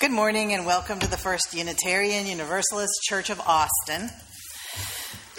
Good 0.00 0.10
morning 0.10 0.52
and 0.52 0.66
welcome 0.66 0.98
to 0.98 1.08
the 1.08 1.16
First 1.16 1.54
Unitarian 1.54 2.26
Universalist 2.26 3.00
Church 3.04 3.30
of 3.30 3.40
Austin. 3.40 4.10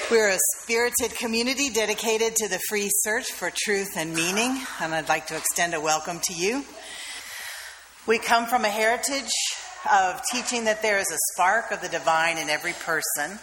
We're 0.09 0.29
a 0.29 0.38
spirited 0.62 1.17
community 1.17 1.70
dedicated 1.70 2.37
to 2.37 2.47
the 2.47 2.59
free 2.69 2.87
search 2.89 3.25
for 3.25 3.51
truth 3.53 3.89
and 3.97 4.15
meaning, 4.15 4.57
and 4.79 4.95
I'd 4.95 5.09
like 5.09 5.27
to 5.27 5.35
extend 5.35 5.73
a 5.73 5.81
welcome 5.81 6.21
to 6.23 6.33
you. 6.33 6.63
We 8.07 8.18
come 8.18 8.45
from 8.45 8.63
a 8.63 8.70
heritage 8.70 9.29
of 9.91 10.21
teaching 10.31 10.63
that 10.63 10.81
there 10.81 10.99
is 10.99 11.11
a 11.11 11.33
spark 11.33 11.71
of 11.71 11.81
the 11.81 11.89
divine 11.89 12.37
in 12.37 12.49
every 12.49 12.73
person. 12.73 13.37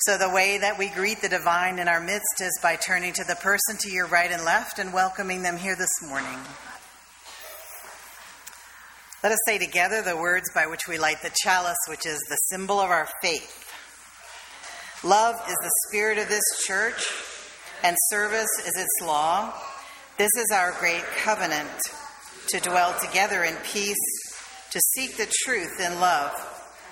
So, 0.00 0.18
the 0.18 0.30
way 0.30 0.58
that 0.58 0.78
we 0.78 0.90
greet 0.90 1.22
the 1.22 1.30
divine 1.30 1.78
in 1.78 1.88
our 1.88 2.02
midst 2.02 2.40
is 2.42 2.58
by 2.62 2.76
turning 2.76 3.14
to 3.14 3.24
the 3.24 3.36
person 3.36 3.78
to 3.80 3.90
your 3.90 4.06
right 4.08 4.30
and 4.30 4.44
left 4.44 4.78
and 4.78 4.92
welcoming 4.92 5.42
them 5.42 5.56
here 5.56 5.74
this 5.74 6.02
morning. 6.06 6.38
Let 9.22 9.30
us 9.30 9.38
say 9.46 9.56
together 9.56 10.02
the 10.02 10.16
words 10.16 10.48
by 10.52 10.66
which 10.66 10.88
we 10.88 10.98
light 10.98 11.22
the 11.22 11.32
chalice, 11.44 11.78
which 11.88 12.06
is 12.06 12.18
the 12.28 12.36
symbol 12.50 12.80
of 12.80 12.90
our 12.90 13.08
faith. 13.22 13.68
Love 15.04 15.36
is 15.48 15.54
the 15.62 15.70
spirit 15.86 16.18
of 16.18 16.28
this 16.28 16.42
church, 16.66 17.06
and 17.84 17.96
service 18.10 18.50
is 18.66 18.76
its 18.76 19.06
law. 19.06 19.54
This 20.18 20.30
is 20.36 20.50
our 20.52 20.72
great 20.80 21.04
covenant 21.18 21.70
to 22.48 22.58
dwell 22.58 22.98
together 22.98 23.44
in 23.44 23.54
peace, 23.62 23.94
to 24.72 24.80
seek 24.96 25.16
the 25.16 25.32
truth 25.44 25.78
in 25.78 26.00
love, 26.00 26.32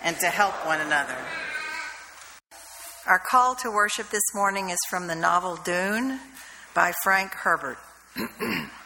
and 0.05 0.17
to 0.21 0.27
help 0.27 0.55
one 0.65 0.81
another. 0.81 1.17
Our 3.09 3.19
call 3.19 3.57
to 3.57 3.73
worship 3.73 4.09
this 4.11 4.35
morning 4.37 4.71
is 4.71 4.79
from 4.89 5.09
the 5.09 5.17
novel 5.17 5.57
Dune 5.57 6.21
by 6.75 6.93
Frank 7.03 7.33
Herbert. 7.33 7.79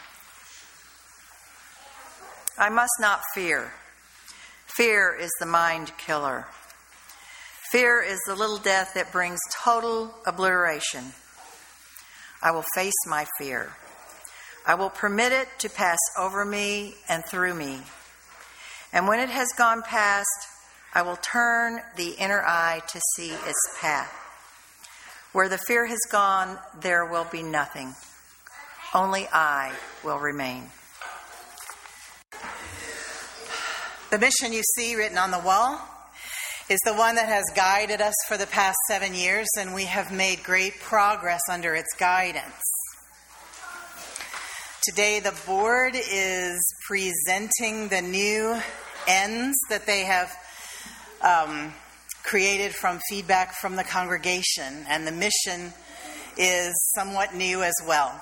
I 2.56 2.68
must 2.68 2.92
not 3.00 3.22
fear. 3.34 3.72
Fear 4.66 5.16
is 5.20 5.30
the 5.40 5.46
mind 5.46 5.92
killer. 5.98 6.46
Fear 7.72 8.02
is 8.02 8.20
the 8.26 8.36
little 8.36 8.58
death 8.58 8.94
that 8.94 9.10
brings 9.10 9.40
total 9.64 10.14
obliteration. 10.24 11.04
I 12.40 12.52
will 12.52 12.64
face 12.74 13.06
my 13.08 13.26
fear. 13.38 13.70
I 14.64 14.76
will 14.76 14.90
permit 14.90 15.32
it 15.32 15.48
to 15.58 15.68
pass 15.68 15.98
over 16.16 16.44
me 16.44 16.94
and 17.08 17.24
through 17.24 17.54
me. 17.54 17.80
And 18.92 19.08
when 19.08 19.18
it 19.18 19.30
has 19.30 19.48
gone 19.58 19.82
past, 19.82 20.28
I 20.94 21.02
will 21.02 21.16
turn 21.16 21.80
the 21.96 22.10
inner 22.10 22.42
eye 22.42 22.82
to 22.86 23.00
see 23.16 23.30
its 23.30 23.78
path. 23.80 24.12
Where 25.32 25.48
the 25.48 25.58
fear 25.58 25.86
has 25.86 25.98
gone, 26.12 26.56
there 26.80 27.04
will 27.04 27.26
be 27.32 27.42
nothing. 27.42 27.94
Only 28.94 29.26
I 29.32 29.72
will 30.04 30.20
remain. 30.20 30.70
The 34.14 34.20
mission 34.20 34.52
you 34.52 34.62
see 34.76 34.94
written 34.94 35.18
on 35.18 35.32
the 35.32 35.40
wall 35.40 35.76
is 36.68 36.78
the 36.84 36.94
one 36.94 37.16
that 37.16 37.28
has 37.28 37.42
guided 37.56 38.00
us 38.00 38.14
for 38.28 38.36
the 38.36 38.46
past 38.46 38.76
seven 38.86 39.12
years, 39.12 39.48
and 39.58 39.74
we 39.74 39.86
have 39.86 40.12
made 40.12 40.44
great 40.44 40.78
progress 40.78 41.40
under 41.50 41.74
its 41.74 41.92
guidance. 41.98 42.62
Today, 44.84 45.18
the 45.18 45.34
board 45.44 45.96
is 45.96 46.74
presenting 46.86 47.88
the 47.88 48.02
new 48.02 48.56
ends 49.08 49.58
that 49.68 49.84
they 49.84 50.04
have 50.04 50.32
um, 51.20 51.74
created 52.22 52.72
from 52.72 53.00
feedback 53.10 53.56
from 53.56 53.74
the 53.74 53.82
congregation, 53.82 54.86
and 54.88 55.08
the 55.08 55.10
mission 55.10 55.72
is 56.38 56.72
somewhat 56.94 57.34
new 57.34 57.64
as 57.64 57.74
well. 57.84 58.20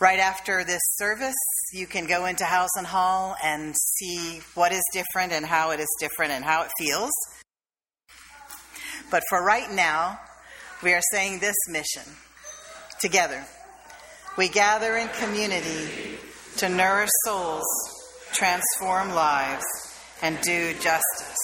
Right 0.00 0.18
after 0.18 0.64
this 0.64 0.82
service, 0.96 1.34
you 1.72 1.86
can 1.86 2.06
go 2.06 2.26
into 2.26 2.44
House 2.44 2.74
and 2.76 2.86
Hall 2.86 3.36
and 3.44 3.74
see 3.76 4.40
what 4.54 4.72
is 4.72 4.82
different 4.92 5.32
and 5.32 5.46
how 5.46 5.70
it 5.70 5.78
is 5.78 5.88
different 6.00 6.32
and 6.32 6.44
how 6.44 6.62
it 6.62 6.70
feels. 6.76 7.12
But 9.08 9.22
for 9.30 9.44
right 9.44 9.70
now, 9.70 10.18
we 10.82 10.92
are 10.94 11.00
saying 11.12 11.38
this 11.38 11.54
mission 11.68 12.02
together. 13.00 13.44
We 14.36 14.48
gather 14.48 14.96
in 14.96 15.06
community 15.20 16.18
to 16.56 16.68
nourish 16.68 17.10
souls, 17.24 17.64
transform 18.32 19.10
lives, 19.10 19.64
and 20.22 20.40
do 20.40 20.72
justice. 20.80 21.38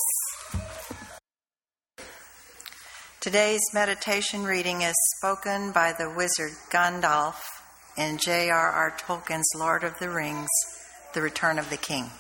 Today's 3.20 3.62
meditation 3.72 4.42
reading 4.42 4.82
is 4.82 4.94
spoken 5.19 5.70
by 5.70 5.92
the 5.92 6.12
wizard 6.16 6.50
Gandalf 6.72 7.59
in 8.00 8.16
J.R.R. 8.16 8.96
Tolkien's 8.98 9.50
Lord 9.54 9.84
of 9.84 9.98
the 9.98 10.08
Rings, 10.08 10.48
The 11.12 11.20
Return 11.20 11.58
of 11.58 11.68
the 11.68 11.76
King. 11.76 12.10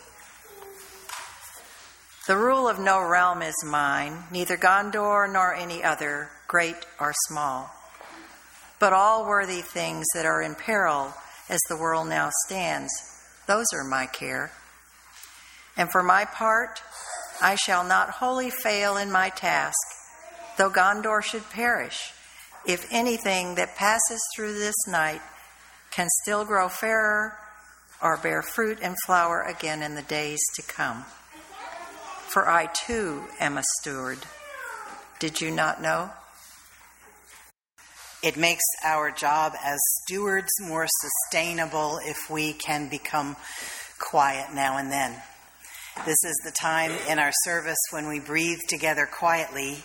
The 2.26 2.36
rule 2.36 2.68
of 2.68 2.78
no 2.78 3.00
realm 3.00 3.40
is 3.40 3.54
mine, 3.64 4.24
neither 4.30 4.58
Gondor 4.58 5.32
nor 5.32 5.54
any 5.54 5.82
other, 5.82 6.28
great 6.46 6.76
or 7.00 7.14
small. 7.28 7.70
But 8.78 8.92
all 8.92 9.26
worthy 9.26 9.62
things 9.62 10.04
that 10.14 10.26
are 10.26 10.42
in 10.42 10.54
peril 10.54 11.14
as 11.48 11.60
the 11.68 11.78
world 11.78 12.08
now 12.08 12.28
stands, 12.46 12.92
those 13.46 13.66
are 13.72 13.84
my 13.84 14.04
care. 14.04 14.52
And 15.78 15.90
for 15.90 16.02
my 16.02 16.26
part, 16.26 16.82
I 17.40 17.54
shall 17.54 17.84
not 17.84 18.10
wholly 18.10 18.50
fail 18.50 18.98
in 18.98 19.10
my 19.10 19.30
task, 19.30 19.78
though 20.58 20.70
Gondor 20.70 21.22
should 21.22 21.48
perish. 21.48 22.12
If 22.66 22.86
anything 22.92 23.54
that 23.54 23.76
passes 23.76 24.20
through 24.36 24.58
this 24.58 24.76
night 24.86 25.22
can 25.90 26.08
still 26.22 26.44
grow 26.44 26.68
fairer 26.68 27.36
or 28.02 28.16
bear 28.16 28.42
fruit 28.42 28.78
and 28.82 28.96
flower 29.04 29.42
again 29.42 29.82
in 29.82 29.94
the 29.94 30.02
days 30.02 30.40
to 30.54 30.62
come. 30.62 31.04
For 32.28 32.48
I 32.48 32.66
too 32.66 33.24
am 33.38 33.58
a 33.58 33.62
steward. 33.80 34.18
Did 35.18 35.40
you 35.40 35.50
not 35.50 35.82
know? 35.82 36.10
It 38.22 38.36
makes 38.36 38.64
our 38.84 39.10
job 39.10 39.54
as 39.64 39.78
stewards 40.02 40.50
more 40.62 40.86
sustainable 40.88 41.98
if 42.04 42.30
we 42.30 42.52
can 42.52 42.88
become 42.88 43.36
quiet 43.98 44.54
now 44.54 44.76
and 44.76 44.90
then. 44.90 45.14
This 46.06 46.22
is 46.24 46.40
the 46.44 46.52
time 46.52 46.92
in 47.08 47.18
our 47.18 47.32
service 47.44 47.78
when 47.90 48.08
we 48.08 48.20
breathe 48.20 48.60
together 48.68 49.06
quietly 49.06 49.82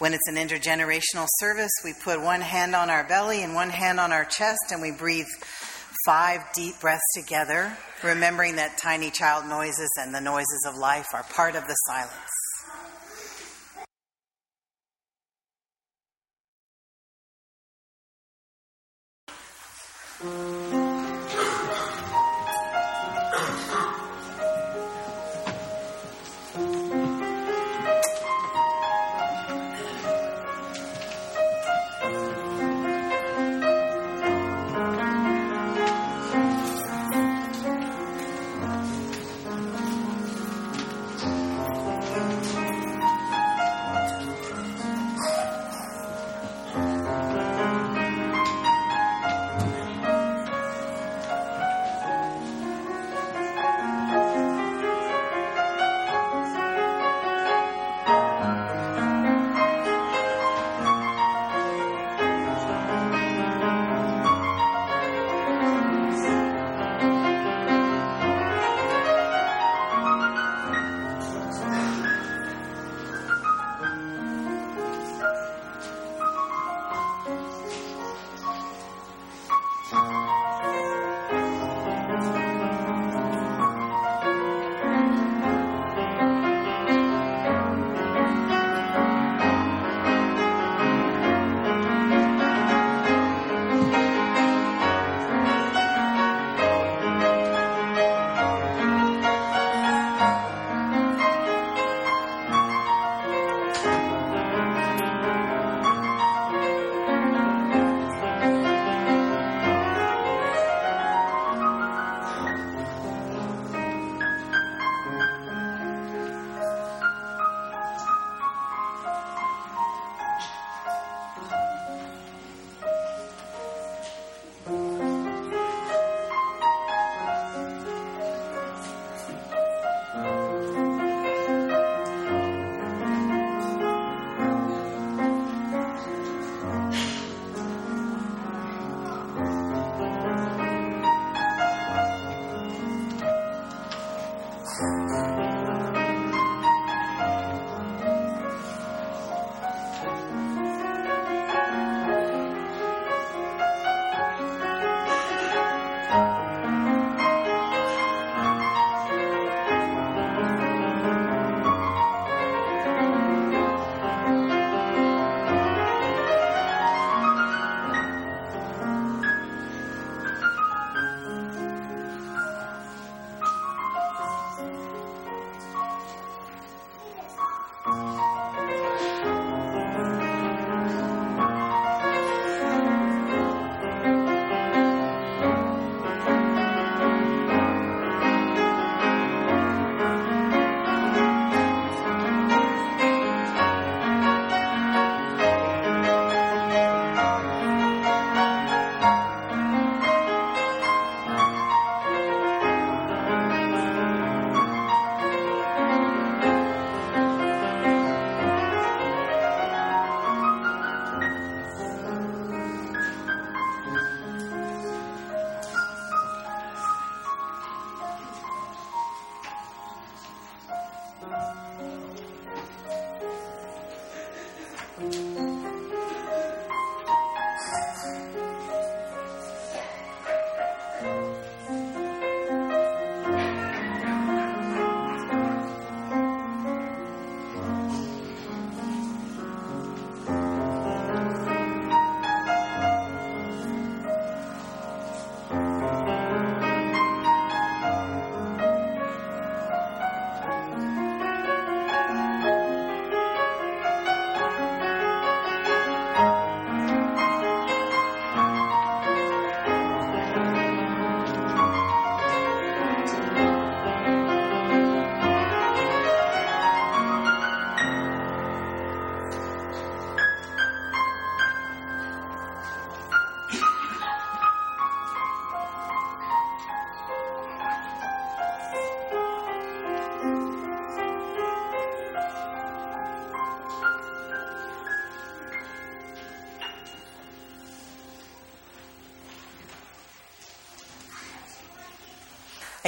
when 0.00 0.14
it's 0.14 0.28
an 0.28 0.36
intergenerational 0.36 1.26
service, 1.40 1.70
we 1.84 1.92
put 1.92 2.22
one 2.22 2.40
hand 2.40 2.74
on 2.74 2.88
our 2.88 3.04
belly 3.04 3.42
and 3.42 3.54
one 3.54 3.68
hand 3.68 4.00
on 4.00 4.12
our 4.12 4.24
chest 4.24 4.72
and 4.72 4.80
we 4.80 4.92
breathe 4.92 5.26
five 6.06 6.40
deep 6.54 6.80
breaths 6.80 7.02
together, 7.14 7.76
remembering 8.02 8.56
that 8.56 8.78
tiny 8.78 9.10
child 9.10 9.46
noises 9.46 9.90
and 10.00 10.14
the 10.14 10.20
noises 10.22 10.64
of 10.66 10.74
life 10.74 11.08
are 11.12 11.24
part 11.24 11.54
of 11.54 11.66
the 11.66 11.74
silence. 11.86 12.14
Mm. 20.22 20.79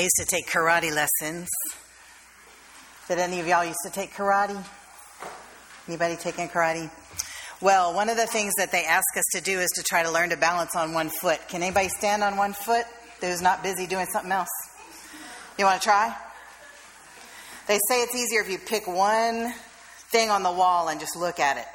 I 0.02 0.06
used 0.06 0.16
to 0.16 0.24
take 0.24 0.48
karate 0.48 0.92
lessons. 0.92 1.48
Did 3.06 3.20
any 3.20 3.38
of 3.38 3.46
y'all 3.46 3.64
used 3.64 3.78
to 3.84 3.90
take 3.92 4.12
karate? 4.12 4.60
Anybody 5.86 6.16
taking 6.16 6.48
karate? 6.48 6.90
Well, 7.60 7.94
one 7.94 8.08
of 8.08 8.16
the 8.16 8.26
things 8.26 8.52
that 8.58 8.72
they 8.72 8.84
ask 8.84 9.06
us 9.16 9.22
to 9.34 9.40
do 9.40 9.60
is 9.60 9.70
to 9.76 9.84
try 9.84 10.02
to 10.02 10.10
learn 10.10 10.30
to 10.30 10.36
balance 10.36 10.74
on 10.74 10.92
one 10.92 11.08
foot. 11.08 11.38
Can 11.46 11.62
anybody 11.62 11.88
stand 11.88 12.24
on 12.24 12.36
one 12.36 12.52
foot 12.52 12.84
who's 13.20 13.40
not 13.40 13.62
busy 13.62 13.86
doing 13.86 14.06
something 14.06 14.32
else? 14.32 14.48
You 15.56 15.66
want 15.66 15.80
to 15.80 15.84
try? 15.86 16.12
They 17.68 17.78
say 17.88 18.02
it's 18.02 18.16
easier 18.16 18.40
if 18.40 18.50
you 18.50 18.58
pick 18.58 18.88
one 18.88 19.54
thing 20.10 20.30
on 20.30 20.42
the 20.42 20.50
wall 20.50 20.88
and 20.88 20.98
just 20.98 21.14
look 21.14 21.38
at 21.38 21.58
it. 21.58 21.66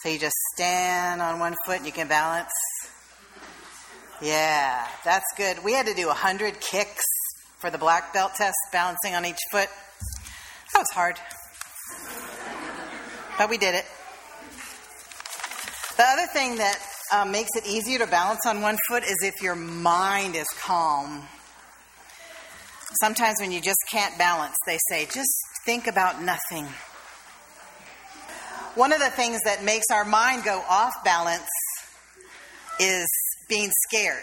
So 0.00 0.10
you 0.10 0.18
just 0.18 0.36
stand 0.54 1.22
on 1.22 1.38
one 1.38 1.56
foot 1.64 1.78
and 1.78 1.86
you 1.86 1.92
can 1.92 2.06
balance. 2.06 2.52
Yeah, 4.20 4.86
that's 5.06 5.24
good. 5.38 5.64
We 5.64 5.72
had 5.72 5.86
to 5.86 5.94
do 5.94 6.06
100 6.08 6.60
kicks 6.60 7.02
for 7.64 7.70
the 7.70 7.78
black 7.78 8.12
belt 8.12 8.34
test, 8.34 8.58
balancing 8.72 9.14
on 9.14 9.24
each 9.24 9.38
foot. 9.50 9.70
That 10.74 10.80
was 10.80 10.90
hard. 10.92 11.18
But 13.38 13.48
we 13.48 13.56
did 13.56 13.74
it. 13.74 13.86
The 15.96 16.02
other 16.02 16.26
thing 16.26 16.58
that 16.58 16.78
um, 17.10 17.32
makes 17.32 17.48
it 17.56 17.66
easier 17.66 17.98
to 18.00 18.06
balance 18.06 18.44
on 18.46 18.60
one 18.60 18.76
foot 18.86 19.02
is 19.02 19.16
if 19.22 19.40
your 19.40 19.54
mind 19.54 20.36
is 20.36 20.46
calm. 20.60 21.22
Sometimes 23.00 23.36
when 23.40 23.50
you 23.50 23.62
just 23.62 23.80
can't 23.90 24.18
balance, 24.18 24.56
they 24.66 24.78
say, 24.90 25.06
just 25.06 25.32
think 25.64 25.86
about 25.86 26.22
nothing. 26.22 26.66
One 28.74 28.92
of 28.92 28.98
the 28.98 29.08
things 29.08 29.40
that 29.46 29.64
makes 29.64 29.86
our 29.90 30.04
mind 30.04 30.44
go 30.44 30.62
off 30.68 30.92
balance 31.02 31.48
is 32.78 33.08
being 33.48 33.70
scared. 33.88 34.20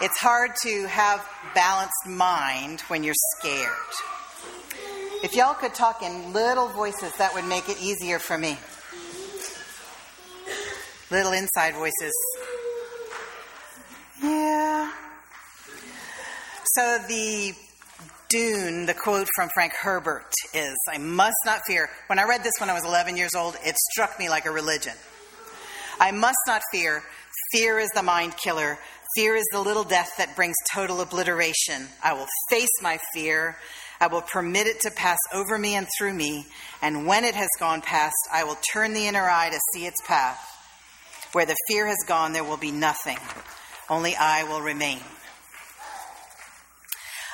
It's 0.00 0.16
hard 0.16 0.52
to 0.62 0.86
have 0.86 1.20
balanced 1.54 2.06
mind 2.06 2.80
when 2.82 3.04
you're 3.04 3.14
scared. 3.38 3.70
If 5.22 5.34
y'all 5.34 5.54
could 5.54 5.74
talk 5.74 6.02
in 6.02 6.32
little 6.32 6.68
voices, 6.68 7.12
that 7.18 7.34
would 7.34 7.46
make 7.46 7.68
it 7.68 7.80
easier 7.80 8.18
for 8.18 8.36
me. 8.36 8.58
Little 11.10 11.32
inside 11.32 11.74
voices. 11.74 12.12
Yeah. 14.22 14.90
So 16.74 16.98
the 17.08 17.54
Dune, 18.28 18.86
the 18.86 18.94
quote 18.94 19.28
from 19.36 19.48
Frank 19.54 19.72
Herbert 19.74 20.32
is 20.52 20.74
I 20.92 20.98
must 20.98 21.36
not 21.46 21.60
fear. 21.66 21.88
When 22.08 22.18
I 22.18 22.24
read 22.24 22.42
this 22.42 22.54
when 22.58 22.68
I 22.68 22.74
was 22.74 22.84
11 22.84 23.16
years 23.16 23.34
old, 23.34 23.56
it 23.64 23.76
struck 23.92 24.18
me 24.18 24.28
like 24.28 24.44
a 24.44 24.50
religion. 24.50 24.94
I 26.00 26.10
must 26.10 26.38
not 26.46 26.62
fear. 26.72 27.02
Fear 27.52 27.78
is 27.78 27.90
the 27.94 28.02
mind 28.02 28.36
killer. 28.36 28.78
Fear 29.14 29.36
is 29.36 29.44
the 29.52 29.60
little 29.60 29.84
death 29.84 30.16
that 30.18 30.34
brings 30.34 30.56
total 30.72 31.00
obliteration. 31.00 31.86
I 32.02 32.14
will 32.14 32.26
face 32.50 32.82
my 32.82 32.98
fear. 33.14 33.56
I 34.00 34.08
will 34.08 34.22
permit 34.22 34.66
it 34.66 34.80
to 34.80 34.90
pass 34.90 35.18
over 35.32 35.56
me 35.56 35.76
and 35.76 35.86
through 35.96 36.14
me. 36.14 36.46
And 36.82 37.06
when 37.06 37.22
it 37.24 37.36
has 37.36 37.48
gone 37.60 37.80
past, 37.80 38.16
I 38.32 38.42
will 38.42 38.58
turn 38.72 38.92
the 38.92 39.06
inner 39.06 39.22
eye 39.22 39.50
to 39.50 39.60
see 39.72 39.86
its 39.86 40.00
path. 40.04 40.40
Where 41.30 41.46
the 41.46 41.54
fear 41.68 41.86
has 41.86 41.98
gone, 42.08 42.32
there 42.32 42.42
will 42.42 42.56
be 42.56 42.72
nothing. 42.72 43.18
Only 43.88 44.16
I 44.16 44.42
will 44.44 44.60
remain. 44.60 44.98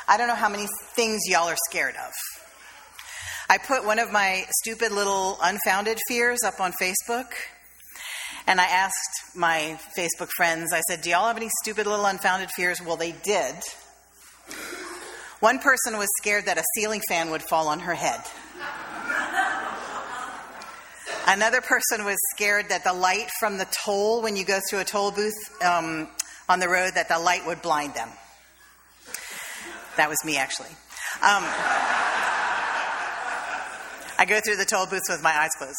I 0.06 0.18
don't 0.18 0.28
know 0.28 0.34
how 0.34 0.50
many 0.50 0.66
things 0.94 1.22
y'all 1.26 1.49
are 1.49 1.56
scared 1.70 1.94
of. 1.94 2.12
I 3.49 3.56
put 3.56 3.87
one 3.87 3.99
of 3.99 4.12
my 4.12 4.44
stupid 4.62 4.92
little 4.92 5.38
unfounded 5.42 5.99
fears 6.08 6.40
up 6.44 6.60
on 6.60 6.72
Facebook. 6.80 7.26
And 8.47 8.61
I 8.61 8.64
asked 8.64 9.37
my 9.37 9.78
Facebook 9.97 10.30
friends, 10.37 10.73
I 10.73 10.80
said, 10.80 11.02
Do 11.02 11.11
y'all 11.11 11.26
have 11.26 11.37
any 11.37 11.50
stupid 11.62 11.87
little 11.87 12.06
unfounded 12.06 12.50
fears? 12.56 12.80
Well, 12.85 12.97
they 12.97 13.12
did. 13.12 13.54
One 15.40 15.59
person 15.59 15.97
was 15.97 16.09
scared 16.20 16.47
that 16.47 16.59
a 16.59 16.64
ceiling 16.76 17.00
fan 17.09 17.30
would 17.30 17.42
fall 17.42 17.68
on 17.68 17.80
her 17.80 17.94
head. 17.94 18.20
Another 21.26 21.61
person 21.61 22.04
was 22.04 22.16
scared 22.35 22.70
that 22.70 22.82
the 22.82 22.92
light 22.92 23.30
from 23.38 23.56
the 23.56 23.66
toll, 23.85 24.20
when 24.20 24.37
you 24.37 24.44
go 24.44 24.59
through 24.68 24.80
a 24.80 24.85
toll 24.85 25.12
booth 25.12 25.32
um, 25.64 26.09
on 26.49 26.61
the 26.61 26.68
road, 26.68 26.94
that 26.94 27.09
the 27.09 27.18
light 27.18 27.47
would 27.47 27.62
blind 27.62 27.94
them. 27.94 28.09
That 29.97 30.09
was 30.09 30.18
me, 30.25 30.37
actually. 30.37 30.70
Um, 31.23 31.44
I 34.18 34.26
go 34.26 34.40
through 34.40 34.56
the 34.56 34.64
toll 34.64 34.87
booths 34.87 35.09
with 35.09 35.23
my 35.23 35.30
eyes 35.30 35.50
closed. 35.56 35.76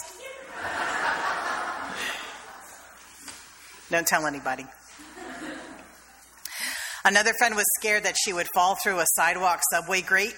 Don't 3.92 4.08
tell 4.08 4.26
anybody. 4.26 4.66
Another 7.04 7.34
friend 7.34 7.56
was 7.56 7.66
scared 7.78 8.04
that 8.04 8.16
she 8.18 8.32
would 8.32 8.48
fall 8.54 8.78
through 8.82 9.00
a 9.00 9.06
sidewalk 9.16 9.60
subway 9.74 10.02
grate. 10.02 10.34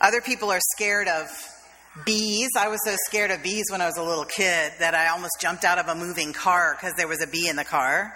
Other 0.00 0.20
people 0.20 0.52
are 0.52 0.60
scared 0.76 1.08
of 1.08 1.26
bees. 2.06 2.50
I 2.56 2.68
was 2.68 2.78
so 2.84 2.94
scared 3.08 3.32
of 3.32 3.42
bees 3.42 3.64
when 3.68 3.80
I 3.80 3.86
was 3.86 3.96
a 3.96 4.02
little 4.02 4.24
kid 4.24 4.72
that 4.78 4.94
I 4.94 5.08
almost 5.08 5.40
jumped 5.40 5.64
out 5.64 5.78
of 5.78 5.88
a 5.88 5.94
moving 5.96 6.32
car 6.32 6.76
because 6.78 6.94
there 6.96 7.08
was 7.08 7.20
a 7.20 7.26
bee 7.26 7.48
in 7.48 7.56
the 7.56 7.64
car. 7.64 8.14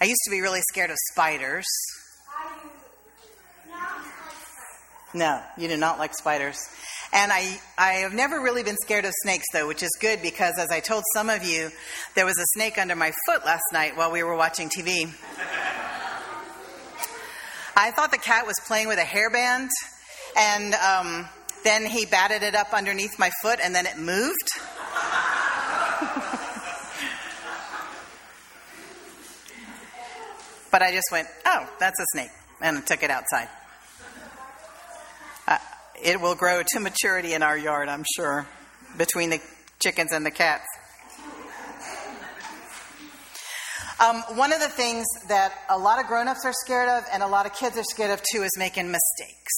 I 0.00 0.04
used 0.04 0.20
to 0.26 0.30
be 0.30 0.40
really 0.40 0.60
scared 0.70 0.90
of 0.90 0.96
spiders. 1.12 1.66
No, 5.14 5.42
you 5.58 5.66
do 5.66 5.76
not 5.76 5.98
like 5.98 6.14
spiders. 6.14 6.58
And 7.14 7.30
I, 7.30 7.60
I 7.76 7.90
have 8.00 8.14
never 8.14 8.40
really 8.40 8.62
been 8.62 8.78
scared 8.82 9.04
of 9.04 9.12
snakes, 9.22 9.44
though, 9.52 9.68
which 9.68 9.82
is 9.82 9.90
good 10.00 10.22
because, 10.22 10.58
as 10.58 10.70
I 10.70 10.80
told 10.80 11.04
some 11.12 11.28
of 11.28 11.44
you, 11.44 11.70
there 12.14 12.24
was 12.24 12.38
a 12.38 12.46
snake 12.54 12.78
under 12.78 12.96
my 12.96 13.12
foot 13.26 13.44
last 13.44 13.64
night 13.70 13.98
while 13.98 14.10
we 14.10 14.22
were 14.22 14.34
watching 14.34 14.70
TV. 14.70 15.12
I 17.76 17.90
thought 17.90 18.12
the 18.12 18.18
cat 18.18 18.46
was 18.46 18.58
playing 18.66 18.88
with 18.88 18.98
a 18.98 19.02
hairband, 19.02 19.68
and 20.38 20.74
um, 20.74 21.28
then 21.64 21.84
he 21.84 22.06
batted 22.06 22.42
it 22.42 22.54
up 22.54 22.72
underneath 22.72 23.18
my 23.18 23.30
foot, 23.42 23.60
and 23.62 23.74
then 23.74 23.84
it 23.84 23.98
moved. 23.98 24.48
but 30.70 30.80
I 30.80 30.92
just 30.92 31.12
went, 31.12 31.28
oh, 31.44 31.68
that's 31.78 32.00
a 32.00 32.06
snake, 32.14 32.30
and 32.62 32.86
took 32.86 33.02
it 33.02 33.10
outside 33.10 33.50
it 36.00 36.20
will 36.20 36.34
grow 36.34 36.62
to 36.74 36.80
maturity 36.80 37.34
in 37.34 37.42
our 37.42 37.56
yard, 37.56 37.88
I'm 37.88 38.04
sure, 38.16 38.46
between 38.96 39.30
the 39.30 39.40
chickens 39.82 40.12
and 40.12 40.24
the 40.24 40.30
cats. 40.30 40.66
Um, 44.00 44.16
one 44.36 44.52
of 44.52 44.60
the 44.60 44.68
things 44.68 45.06
that 45.28 45.52
a 45.68 45.78
lot 45.78 46.00
of 46.00 46.06
grown 46.06 46.26
ups 46.26 46.44
are 46.44 46.52
scared 46.52 46.88
of 46.88 47.04
and 47.12 47.22
a 47.22 47.26
lot 47.26 47.46
of 47.46 47.54
kids 47.54 47.78
are 47.78 47.84
scared 47.84 48.10
of 48.10 48.20
too 48.32 48.42
is 48.42 48.50
making 48.58 48.90
mistakes. 48.90 49.52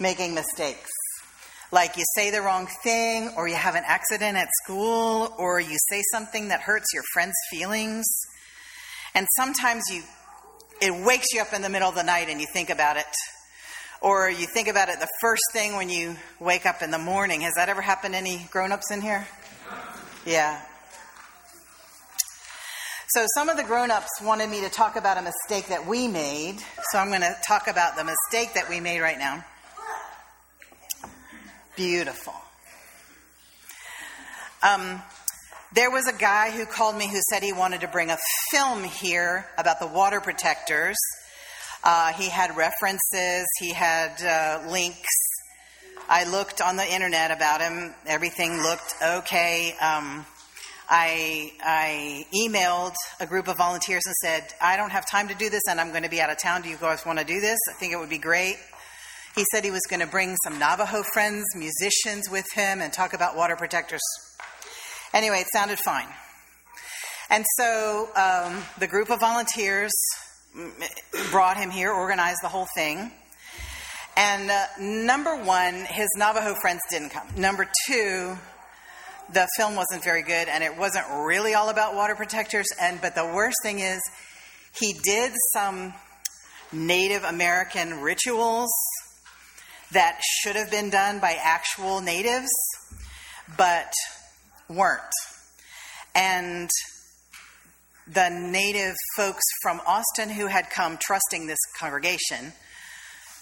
Making 0.00 0.34
mistakes. 0.34 0.90
Like 1.72 1.96
you 1.96 2.04
say 2.14 2.30
the 2.30 2.40
wrong 2.40 2.68
thing, 2.82 3.30
or 3.36 3.48
you 3.48 3.56
have 3.56 3.74
an 3.74 3.82
accident 3.86 4.38
at 4.38 4.48
school, 4.62 5.34
or 5.36 5.60
you 5.60 5.76
say 5.90 6.02
something 6.12 6.48
that 6.48 6.60
hurts 6.60 6.86
your 6.94 7.02
friend's 7.12 7.36
feelings. 7.50 8.06
And 9.14 9.26
sometimes 9.36 9.82
you, 9.90 10.02
it 10.80 10.94
wakes 11.04 11.26
you 11.34 11.40
up 11.40 11.52
in 11.52 11.62
the 11.62 11.68
middle 11.68 11.88
of 11.88 11.94
the 11.94 12.04
night 12.04 12.28
and 12.30 12.40
you 12.40 12.46
think 12.52 12.70
about 12.70 12.96
it 12.96 13.06
or 14.06 14.30
you 14.30 14.46
think 14.46 14.68
about 14.68 14.88
it 14.88 15.00
the 15.00 15.08
first 15.20 15.42
thing 15.52 15.74
when 15.74 15.90
you 15.90 16.14
wake 16.38 16.64
up 16.64 16.80
in 16.80 16.92
the 16.92 16.98
morning. 16.98 17.40
Has 17.40 17.54
that 17.54 17.68
ever 17.68 17.82
happened 17.82 18.14
any 18.14 18.46
grown 18.52 18.70
ups 18.70 18.92
in 18.92 19.00
here? 19.00 19.26
Yeah. 20.24 20.62
So, 23.08 23.26
some 23.34 23.48
of 23.48 23.56
the 23.56 23.64
grown 23.64 23.90
ups 23.90 24.20
wanted 24.22 24.48
me 24.48 24.60
to 24.60 24.68
talk 24.68 24.94
about 24.94 25.18
a 25.18 25.22
mistake 25.22 25.68
that 25.68 25.88
we 25.88 26.06
made. 26.06 26.60
So, 26.92 27.00
I'm 27.00 27.08
going 27.08 27.22
to 27.22 27.36
talk 27.48 27.66
about 27.66 27.96
the 27.96 28.04
mistake 28.04 28.54
that 28.54 28.70
we 28.70 28.78
made 28.78 29.00
right 29.00 29.18
now. 29.18 29.44
Beautiful. 31.74 32.34
Um, 34.62 35.02
there 35.74 35.90
was 35.90 36.06
a 36.06 36.16
guy 36.16 36.52
who 36.52 36.64
called 36.64 36.96
me 36.96 37.10
who 37.10 37.18
said 37.28 37.42
he 37.42 37.52
wanted 37.52 37.80
to 37.80 37.88
bring 37.88 38.10
a 38.10 38.18
film 38.52 38.84
here 38.84 39.46
about 39.58 39.80
the 39.80 39.88
water 39.88 40.20
protectors 40.20 40.96
uh, 41.88 42.12
he 42.14 42.28
had 42.28 42.56
references, 42.56 43.46
he 43.60 43.72
had 43.72 44.20
uh, 44.20 44.68
links. 44.68 45.08
I 46.08 46.28
looked 46.28 46.60
on 46.60 46.76
the 46.76 46.84
internet 46.84 47.30
about 47.30 47.60
him. 47.60 47.94
Everything 48.06 48.60
looked 48.60 48.94
okay. 49.00 49.70
Um, 49.80 50.26
I, 50.88 51.52
I 51.64 52.26
emailed 52.34 52.96
a 53.20 53.26
group 53.26 53.46
of 53.46 53.56
volunteers 53.56 54.02
and 54.04 54.14
said, 54.20 54.52
I 54.60 54.76
don't 54.76 54.90
have 54.90 55.08
time 55.08 55.28
to 55.28 55.34
do 55.36 55.48
this 55.48 55.62
and 55.68 55.80
I'm 55.80 55.90
going 55.90 56.02
to 56.02 56.10
be 56.10 56.20
out 56.20 56.28
of 56.28 56.38
town. 56.38 56.62
Do 56.62 56.68
you 56.68 56.76
guys 56.76 57.06
want 57.06 57.20
to 57.20 57.24
do 57.24 57.40
this? 57.40 57.58
I 57.70 57.74
think 57.74 57.92
it 57.92 58.00
would 58.00 58.10
be 58.10 58.18
great. 58.18 58.56
He 59.36 59.44
said 59.52 59.62
he 59.62 59.70
was 59.70 59.82
going 59.88 60.00
to 60.00 60.08
bring 60.08 60.34
some 60.42 60.58
Navajo 60.58 61.04
friends, 61.12 61.44
musicians 61.54 62.28
with 62.28 62.46
him, 62.52 62.80
and 62.80 62.92
talk 62.92 63.14
about 63.14 63.36
water 63.36 63.54
protectors. 63.54 64.02
Anyway, 65.14 65.38
it 65.38 65.46
sounded 65.52 65.78
fine. 65.78 66.08
And 67.30 67.44
so 67.56 68.08
um, 68.16 68.64
the 68.80 68.88
group 68.88 69.08
of 69.08 69.20
volunteers 69.20 69.92
brought 71.30 71.56
him 71.56 71.70
here, 71.70 71.92
organized 71.92 72.38
the 72.42 72.48
whole 72.48 72.66
thing. 72.74 73.10
And 74.16 74.50
uh, 74.50 74.64
number 74.80 75.36
one, 75.44 75.74
his 75.84 76.08
Navajo 76.16 76.54
friends 76.54 76.80
didn't 76.90 77.10
come. 77.10 77.26
Number 77.36 77.68
two, 77.86 78.36
the 79.32 79.46
film 79.56 79.76
wasn't 79.76 80.02
very 80.02 80.22
good, 80.22 80.48
and 80.48 80.64
it 80.64 80.76
wasn't 80.78 81.04
really 81.10 81.54
all 81.54 81.68
about 81.68 81.94
water 81.94 82.14
protectors. 82.14 82.66
And 82.80 83.00
but 83.00 83.14
the 83.14 83.26
worst 83.26 83.56
thing 83.62 83.80
is, 83.80 84.00
he 84.78 84.94
did 85.02 85.32
some 85.52 85.92
Native 86.72 87.24
American 87.24 88.00
rituals 88.00 88.70
that 89.92 90.20
should 90.22 90.56
have 90.56 90.70
been 90.70 90.90
done 90.90 91.18
by 91.18 91.36
actual 91.42 92.00
natives, 92.00 92.50
but 93.56 93.92
weren't. 94.68 95.02
And 96.14 96.70
the 98.06 98.28
native 98.30 98.94
folks 99.16 99.42
from 99.62 99.80
Austin 99.86 100.30
who 100.30 100.46
had 100.46 100.70
come 100.70 100.96
trusting 101.00 101.46
this 101.46 101.58
congregation 101.78 102.52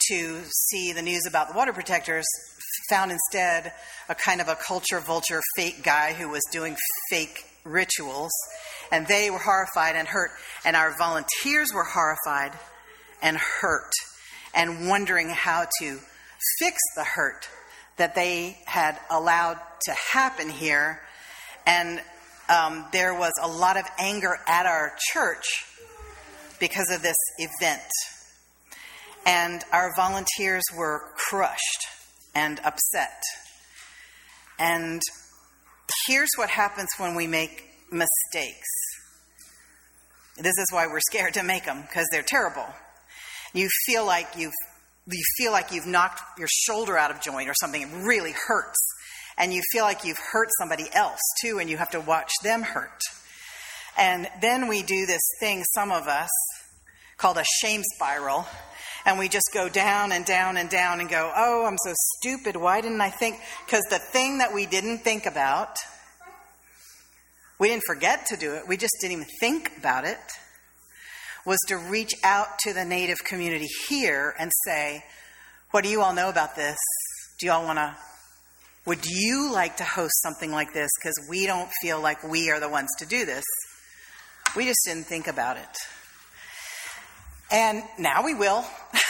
to 0.09 0.41
see 0.71 0.93
the 0.93 1.03
news 1.03 1.27
about 1.27 1.49
the 1.49 1.57
water 1.57 1.73
protectors 1.73 2.25
found 2.89 3.13
instead 3.13 3.73
a 4.09 4.15
kind 4.15 4.41
of 4.41 4.49
a 4.49 4.57
culture 4.57 5.01
vulture 5.01 5.41
fake 5.57 5.83
guy 5.83 6.13
who 6.13 6.29
was 6.29 6.43
doing 6.51 6.77
fake 7.11 7.45
rituals. 7.65 8.33
And 8.91 9.07
they 9.07 9.31
were 9.31 9.39
horrified 9.39 9.97
and 9.97 10.09
hurt. 10.09 10.31
And 10.65 10.77
our 10.77 10.97
volunteers 10.97 11.73
were 11.73 11.85
horrified 11.85 12.53
and 13.23 13.37
hurt 13.37 13.93
and 14.55 14.89
wondering 14.89 15.31
how 15.31 15.67
to 15.81 15.99
fix 16.59 16.79
the 16.97 17.05
hurt 17.05 17.49
that 17.97 18.15
they 18.15 18.59
had 18.67 18.99
allowed 19.11 19.59
to 19.85 19.93
happen 19.93 20.51
here. 20.51 21.01
And 21.67 22.03
um, 22.49 22.85
there 22.93 23.15
was 23.15 23.33
a 23.43 23.49
lot 23.49 23.77
of 23.77 23.85
anger 23.99 24.39
at 24.47 24.67
our 24.67 24.93
church 25.13 25.45
because 26.61 26.91
of 26.91 27.03
this 27.03 27.17
event. 27.39 27.83
And 29.27 29.63
our 29.73 29.93
volunteers 29.97 30.63
were 30.77 31.01
crushed 31.17 31.87
and 32.35 32.61
upset. 32.61 33.23
And 34.59 35.01
here's 36.07 36.31
what 36.37 36.51
happens 36.51 36.89
when 36.99 37.15
we 37.15 37.27
make 37.27 37.65
mistakes. 37.91 38.69
This 40.37 40.55
is 40.59 40.67
why 40.71 40.87
we're 40.87 41.01
scared 41.01 41.35
to 41.35 41.43
make 41.43 41.65
them 41.65 41.83
because 41.83 42.07
they're 42.11 42.23
terrible. 42.23 42.67
You 43.53 43.69
feel 43.87 44.05
like 44.05 44.29
you've 44.37 44.53
you 45.07 45.23
feel 45.37 45.53
like 45.53 45.71
you've 45.71 45.87
knocked 45.87 46.23
your 46.39 46.49
shoulder 46.51 46.97
out 46.97 47.11
of 47.11 47.21
joint 47.21 47.49
or 47.49 47.55
something. 47.61 47.83
It 47.83 47.89
really 48.07 48.33
hurts 48.33 48.79
and 49.37 49.53
you 49.53 49.63
feel 49.73 49.85
like 49.85 50.05
you've 50.05 50.19
hurt 50.33 50.49
somebody 50.59 50.89
else 50.93 51.21
too, 51.43 51.59
and 51.59 51.69
you 51.69 51.77
have 51.77 51.91
to 51.91 52.01
watch 52.01 52.31
them 52.43 52.63
hurt. 52.63 53.01
And 53.97 54.29
then 54.41 54.69
we 54.69 54.83
do 54.83 55.07
this 55.07 55.23
thing, 55.41 55.65
some 55.75 55.93
of 55.93 56.09
us, 56.09 56.31
called 57.17 57.39
a 57.39 57.45
shame 57.63 57.83
spiral. 57.95 58.47
And 59.07 59.19
we 59.19 59.29
just 59.29 59.51
go 59.53 59.69
down 59.69 60.13
and 60.13 60.25
down 60.25 60.57
and 60.57 60.71
down 60.71 61.01
and 61.01 61.09
go, 61.09 61.31
oh, 61.37 61.67
I'm 61.67 61.77
so 61.85 61.93
stupid. 62.17 62.57
Why 62.57 62.81
didn't 62.81 63.03
I 63.03 63.11
think? 63.11 63.39
Because 63.67 63.85
the 63.91 63.99
thing 63.99 64.39
that 64.39 64.55
we 64.55 64.65
didn't 64.67 64.99
think 64.99 65.27
about, 65.27 65.77
we 67.59 67.69
didn't 67.69 67.85
forget 67.87 68.27
to 68.27 68.37
do 68.37 68.55
it, 68.55 68.67
we 68.67 68.77
just 68.77 68.95
didn't 69.01 69.13
even 69.13 69.27
think 69.41 69.77
about 69.77 70.05
it, 70.05 70.19
was 71.45 71.59
to 71.69 71.77
reach 71.77 72.15
out 72.25 72.59
to 72.61 72.73
the 72.73 72.85
Native 72.85 73.19
community 73.25 73.69
here 73.89 74.35
and 74.39 74.51
say, 74.65 75.05
what 75.71 75.85
do 75.85 75.91
you 75.91 76.01
all 76.01 76.15
know 76.15 76.31
about 76.31 76.57
this? 76.57 76.79
Do 77.39 77.47
you 77.47 77.53
all 77.53 77.65
want 77.65 77.79
to 77.79 77.95
would 78.87 79.07
you 79.07 79.51
like 79.51 79.79
to 79.79 79.85
host 79.85 80.21
something 80.23 80.51
like 80.51 80.75
this? 80.75 80.91
Because 80.99 81.15
we 81.29 81.47
don't 81.47 81.71
feel 81.81 82.01
like 82.01 82.23
we 82.23 82.51
are 82.51 82.61
the 82.61 82.69
ones 82.69 82.91
to 82.99 83.07
do 83.07 83.25
this. 83.25 83.45
We 84.55 84.67
just 84.67 84.81
didn't 84.85 85.05
think 85.05 85.27
about 85.27 85.57
it. 85.57 85.79
And 87.51 87.83
now 87.99 88.23
we 88.25 88.35
will. 88.35 88.63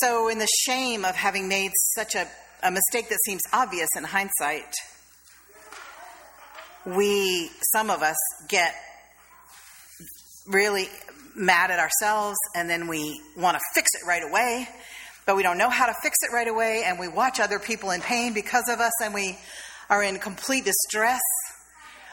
so, 0.00 0.28
in 0.28 0.38
the 0.38 0.48
shame 0.66 1.06
of 1.06 1.14
having 1.14 1.48
made 1.48 1.72
such 1.94 2.14
a, 2.14 2.28
a 2.62 2.70
mistake 2.70 3.08
that 3.08 3.18
seems 3.24 3.40
obvious 3.52 3.88
in 3.96 4.04
hindsight, 4.04 4.74
we, 6.84 7.50
some 7.72 7.88
of 7.88 8.02
us, 8.02 8.16
get 8.48 8.74
really 10.46 10.90
mad 11.34 11.70
at 11.70 11.78
ourselves 11.78 12.36
and 12.54 12.68
then 12.68 12.86
we 12.86 13.18
want 13.36 13.56
to 13.56 13.60
fix 13.74 13.88
it 13.94 14.06
right 14.06 14.22
away 14.22 14.68
but 15.26 15.36
we 15.36 15.42
don't 15.42 15.58
know 15.58 15.70
how 15.70 15.86
to 15.86 15.94
fix 16.02 16.18
it 16.22 16.32
right 16.32 16.48
away, 16.48 16.82
and 16.84 16.98
we 16.98 17.08
watch 17.08 17.40
other 17.40 17.58
people 17.58 17.90
in 17.90 18.00
pain 18.00 18.32
because 18.34 18.68
of 18.68 18.80
us, 18.80 18.92
and 19.02 19.14
we 19.14 19.38
are 19.88 20.02
in 20.02 20.18
complete 20.18 20.64
distress 20.64 21.20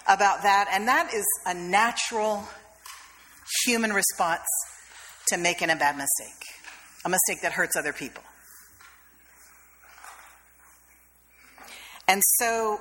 about 0.08 0.44
that. 0.44 0.70
And 0.72 0.88
that 0.88 1.14
is 1.14 1.26
a 1.46 1.54
natural 1.54 2.44
human 3.66 3.94
response 3.94 4.48
to 5.28 5.38
making 5.38 5.70
a 5.70 5.76
bad 5.76 5.98
mistake, 5.98 6.44
a 7.06 7.10
mistake 7.10 7.42
that 7.44 7.52
hurts 7.54 7.76
other 7.76 7.94
people. 7.94 8.24
And 12.08 12.22
so 12.40 12.78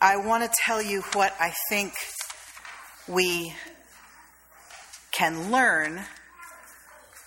I 0.00 0.16
want 0.16 0.44
to 0.44 0.50
tell 0.64 0.80
you 0.80 1.02
what 1.12 1.34
I 1.40 1.52
think 1.68 1.92
we 3.06 3.54
can 5.12 5.50
learn 5.50 6.02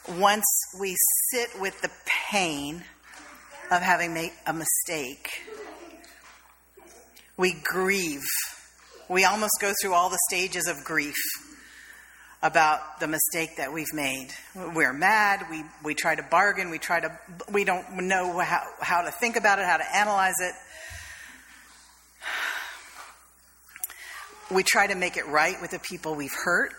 once 0.07 0.45
we 0.79 0.95
sit 1.31 1.59
with 1.59 1.81
the 1.81 1.91
pain 2.31 2.83
of 3.71 3.81
having 3.81 4.13
made 4.13 4.31
a 4.45 4.53
mistake. 4.53 5.29
We 7.35 7.55
grieve. 7.63 8.25
We 9.09 9.25
almost 9.25 9.53
go 9.59 9.73
through 9.81 9.93
all 9.93 10.09
the 10.09 10.19
stages 10.29 10.67
of 10.67 10.83
grief 10.83 11.15
about 12.41 12.99
the 12.99 13.07
mistake 13.07 13.57
that 13.57 13.73
we've 13.73 13.93
made. 13.93 14.29
We're 14.55 14.93
mad, 14.93 15.45
we, 15.49 15.63
we 15.83 15.95
try 15.95 16.15
to 16.15 16.23
bargain, 16.23 16.69
we 16.69 16.77
try 16.77 16.99
to 16.99 17.19
we 17.51 17.63
don't 17.63 18.07
know 18.07 18.39
how, 18.39 18.61
how 18.79 19.01
to 19.01 19.11
think 19.11 19.35
about 19.35 19.59
it, 19.59 19.65
how 19.65 19.77
to 19.77 19.95
analyze 19.95 20.35
it. 20.39 20.53
We 24.49 24.63
try 24.63 24.87
to 24.87 24.95
make 24.95 25.17
it 25.17 25.27
right 25.27 25.61
with 25.61 25.71
the 25.71 25.79
people 25.79 26.15
we've 26.15 26.33
hurt. 26.33 26.73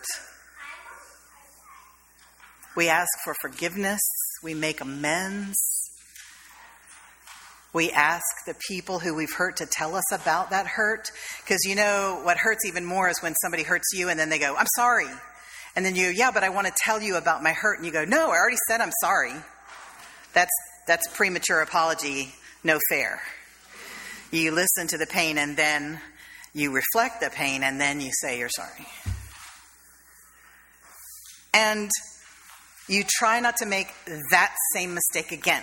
We 2.79 2.89
ask 2.89 3.09
for 3.25 3.35
forgiveness. 3.41 3.99
We 4.41 4.55
make 4.55 4.81
amends. 4.81 5.59
We 7.73 7.91
ask 7.91 8.23
the 8.47 8.55
people 8.69 9.01
who 9.01 9.17
we've 9.17 9.33
hurt 9.33 9.57
to 9.57 9.67
tell 9.67 9.97
us 9.97 10.13
about 10.13 10.51
that 10.51 10.69
hurt. 10.69 11.11
Because 11.43 11.65
you 11.65 11.75
know, 11.75 12.21
what 12.23 12.37
hurts 12.37 12.65
even 12.65 12.85
more 12.85 13.09
is 13.09 13.21
when 13.21 13.35
somebody 13.43 13.65
hurts 13.65 13.89
you 13.93 14.11
and 14.11 14.21
then 14.21 14.29
they 14.29 14.39
go, 14.39 14.55
I'm 14.55 14.69
sorry. 14.77 15.09
And 15.75 15.85
then 15.85 15.97
you, 15.97 16.05
go, 16.05 16.11
yeah, 16.11 16.31
but 16.31 16.45
I 16.45 16.51
want 16.51 16.69
to 16.69 16.73
tell 16.77 17.03
you 17.03 17.17
about 17.17 17.43
my 17.43 17.51
hurt. 17.51 17.79
And 17.79 17.85
you 17.85 17.91
go, 17.91 18.05
no, 18.05 18.29
I 18.29 18.37
already 18.37 18.59
said 18.69 18.81
I'm 18.81 18.93
sorry. 19.01 19.35
That's, 20.33 20.53
that's 20.87 21.09
premature 21.17 21.63
apology, 21.63 22.33
no 22.63 22.79
fair. 22.91 23.21
You 24.31 24.53
listen 24.53 24.87
to 24.87 24.99
the 24.99 25.07
pain 25.07 25.37
and 25.37 25.57
then 25.57 26.01
you 26.55 26.71
reflect 26.73 27.23
the 27.23 27.31
pain 27.31 27.65
and 27.65 27.81
then 27.81 28.01
you 28.01 28.13
say 28.13 28.39
you're 28.39 28.49
sorry. 28.49 28.87
And 31.53 31.91
you 32.89 33.05
try 33.07 33.41
not 33.41 33.57
to 33.59 33.67
make 33.67 33.89
that 34.31 34.55
same 34.75 34.95
mistake 34.95 35.33
again. 35.33 35.63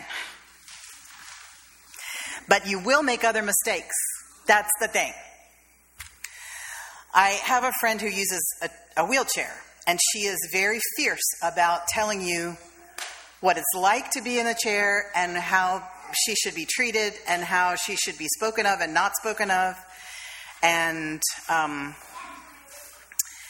But 2.47 2.67
you 2.67 2.79
will 2.79 3.03
make 3.03 3.23
other 3.23 3.41
mistakes. 3.41 3.95
That's 4.47 4.71
the 4.79 4.87
thing. 4.87 5.11
I 7.13 7.29
have 7.43 7.63
a 7.63 7.71
friend 7.79 7.99
who 7.99 8.07
uses 8.07 8.43
a, 8.61 8.69
a, 9.01 9.05
wheelchair, 9.05 9.51
and 9.87 9.99
she 10.11 10.19
is 10.19 10.37
very 10.51 10.79
fierce 10.97 11.23
about 11.41 11.87
telling 11.87 12.21
you 12.21 12.57
what 13.39 13.57
it's 13.57 13.73
like 13.75 14.11
to 14.11 14.21
be 14.21 14.37
in 14.39 14.47
a 14.47 14.55
chair 14.55 15.11
and 15.15 15.35
how 15.37 15.87
she 16.25 16.35
should 16.35 16.55
be 16.55 16.65
treated 16.69 17.13
and 17.27 17.43
how 17.43 17.75
she 17.75 17.95
should 17.95 18.17
be 18.17 18.27
spoken 18.37 18.65
of 18.65 18.81
and 18.81 18.93
not 18.93 19.13
spoken 19.15 19.49
of 19.49 19.75
and 20.61 21.21
um, 21.47 21.95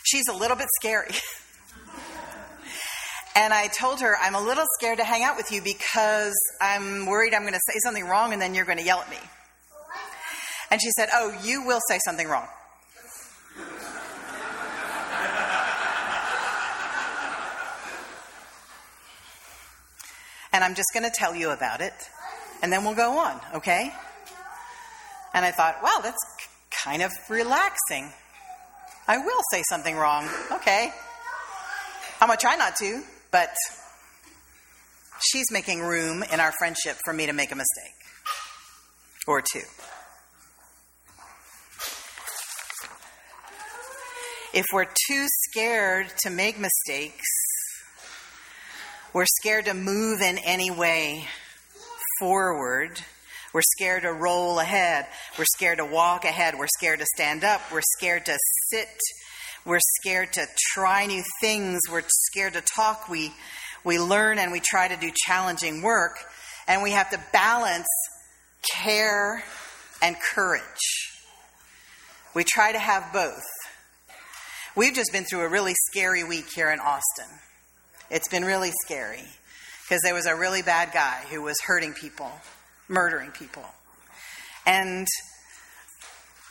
she's 0.03 0.27
a 0.29 0.33
little 0.33 0.57
bit 0.57 0.67
scary. 0.81 1.11
and 3.35 3.53
I 3.53 3.67
told 3.67 3.99
her, 4.01 4.15
I'm 4.17 4.35
a 4.35 4.41
little 4.41 4.65
scared 4.79 4.97
to 4.99 5.03
hang 5.03 5.23
out 5.23 5.37
with 5.37 5.51
you 5.51 5.61
because 5.61 6.35
I'm 6.61 7.05
worried 7.05 7.33
I'm 7.33 7.41
going 7.41 7.53
to 7.53 7.59
say 7.67 7.79
something 7.83 8.05
wrong 8.05 8.33
and 8.33 8.41
then 8.41 8.55
you're 8.55 8.65
going 8.65 8.77
to 8.77 8.83
yell 8.83 8.99
at 8.99 9.09
me. 9.09 9.17
And 10.71 10.81
she 10.81 10.89
said, 10.91 11.09
Oh, 11.13 11.37
you 11.43 11.65
will 11.65 11.81
say 11.87 11.99
something 12.05 12.27
wrong. 12.27 12.47
and 20.55 20.63
I'm 20.63 20.73
just 20.73 20.87
going 20.93 21.03
to 21.03 21.11
tell 21.13 21.35
you 21.35 21.49
about 21.49 21.81
it, 21.81 21.93
and 22.61 22.71
then 22.71 22.85
we'll 22.85 22.95
go 22.95 23.17
on, 23.17 23.41
okay? 23.55 23.91
And 25.33 25.43
I 25.43 25.51
thought, 25.51 25.83
wow, 25.83 25.99
that's 26.01 26.17
kind 26.71 27.01
of 27.01 27.11
relaxing. 27.29 28.09
I 29.05 29.17
will 29.17 29.41
say 29.51 29.63
something 29.69 29.97
wrong. 29.97 30.29
Okay. 30.53 30.93
I'm 32.21 32.29
going 32.29 32.37
to 32.37 32.41
try 32.41 32.55
not 32.55 32.77
to, 32.77 33.03
but 33.35 33.53
she's 35.19 35.47
making 35.51 35.81
room 35.81 36.23
in 36.31 36.39
our 36.39 36.53
friendship 36.57 36.95
for 37.03 37.13
me 37.13 37.25
to 37.25 37.33
make 37.33 37.51
a 37.51 37.55
mistake 37.55 37.93
or 39.27 39.41
two. 39.41 39.59
If 44.53 44.63
we're 44.71 44.85
too 44.85 45.25
scared 45.49 46.13
to 46.19 46.29
make 46.29 46.57
mistakes, 46.57 47.25
we're 49.11 49.25
scared 49.41 49.65
to 49.65 49.73
move 49.73 50.21
in 50.21 50.37
any 50.37 50.71
way 50.71 51.25
forward 52.19 53.01
we're 53.55 53.61
scared 53.61 54.01
to 54.01 54.11
roll 54.11 54.59
ahead. 54.59 55.07
We're 55.39 55.45
scared 55.45 55.77
to 55.77 55.85
walk 55.85 56.25
ahead. 56.25 56.55
We're 56.59 56.67
scared 56.67 56.99
to 56.99 57.05
stand 57.15 57.45
up. 57.45 57.61
We're 57.71 57.79
scared 57.97 58.25
to 58.25 58.37
sit. 58.69 58.89
We're 59.65 59.79
scared 59.99 60.33
to 60.33 60.45
try 60.73 61.05
new 61.05 61.23
things. 61.41 61.81
We're 61.91 62.03
scared 62.07 62.53
to 62.53 62.61
talk. 62.61 63.09
We, 63.09 63.31
we 63.83 63.99
learn 63.99 64.37
and 64.37 64.51
we 64.51 64.59
try 64.59 64.87
to 64.87 64.95
do 64.95 65.11
challenging 65.25 65.81
work. 65.81 66.17
And 66.67 66.83
we 66.83 66.91
have 66.91 67.09
to 67.11 67.19
balance 67.33 67.87
care 68.75 69.43
and 70.01 70.15
courage. 70.33 71.11
We 72.33 72.43
try 72.43 72.71
to 72.71 72.79
have 72.79 73.11
both. 73.11 73.43
We've 74.75 74.93
just 74.93 75.11
been 75.11 75.23
through 75.23 75.41
a 75.41 75.49
really 75.49 75.73
scary 75.89 76.23
week 76.23 76.47
here 76.53 76.69
in 76.69 76.79
Austin. 76.79 77.27
It's 78.11 78.27
been 78.27 78.43
really 78.43 78.71
scary 78.85 79.23
because 79.83 80.01
there 80.03 80.13
was 80.13 80.25
a 80.25 80.35
really 80.35 80.61
bad 80.61 80.91
guy 80.93 81.23
who 81.31 81.41
was 81.41 81.55
hurting 81.65 81.93
people 81.93 82.31
murdering 82.87 83.31
people. 83.31 83.65
And 84.65 85.07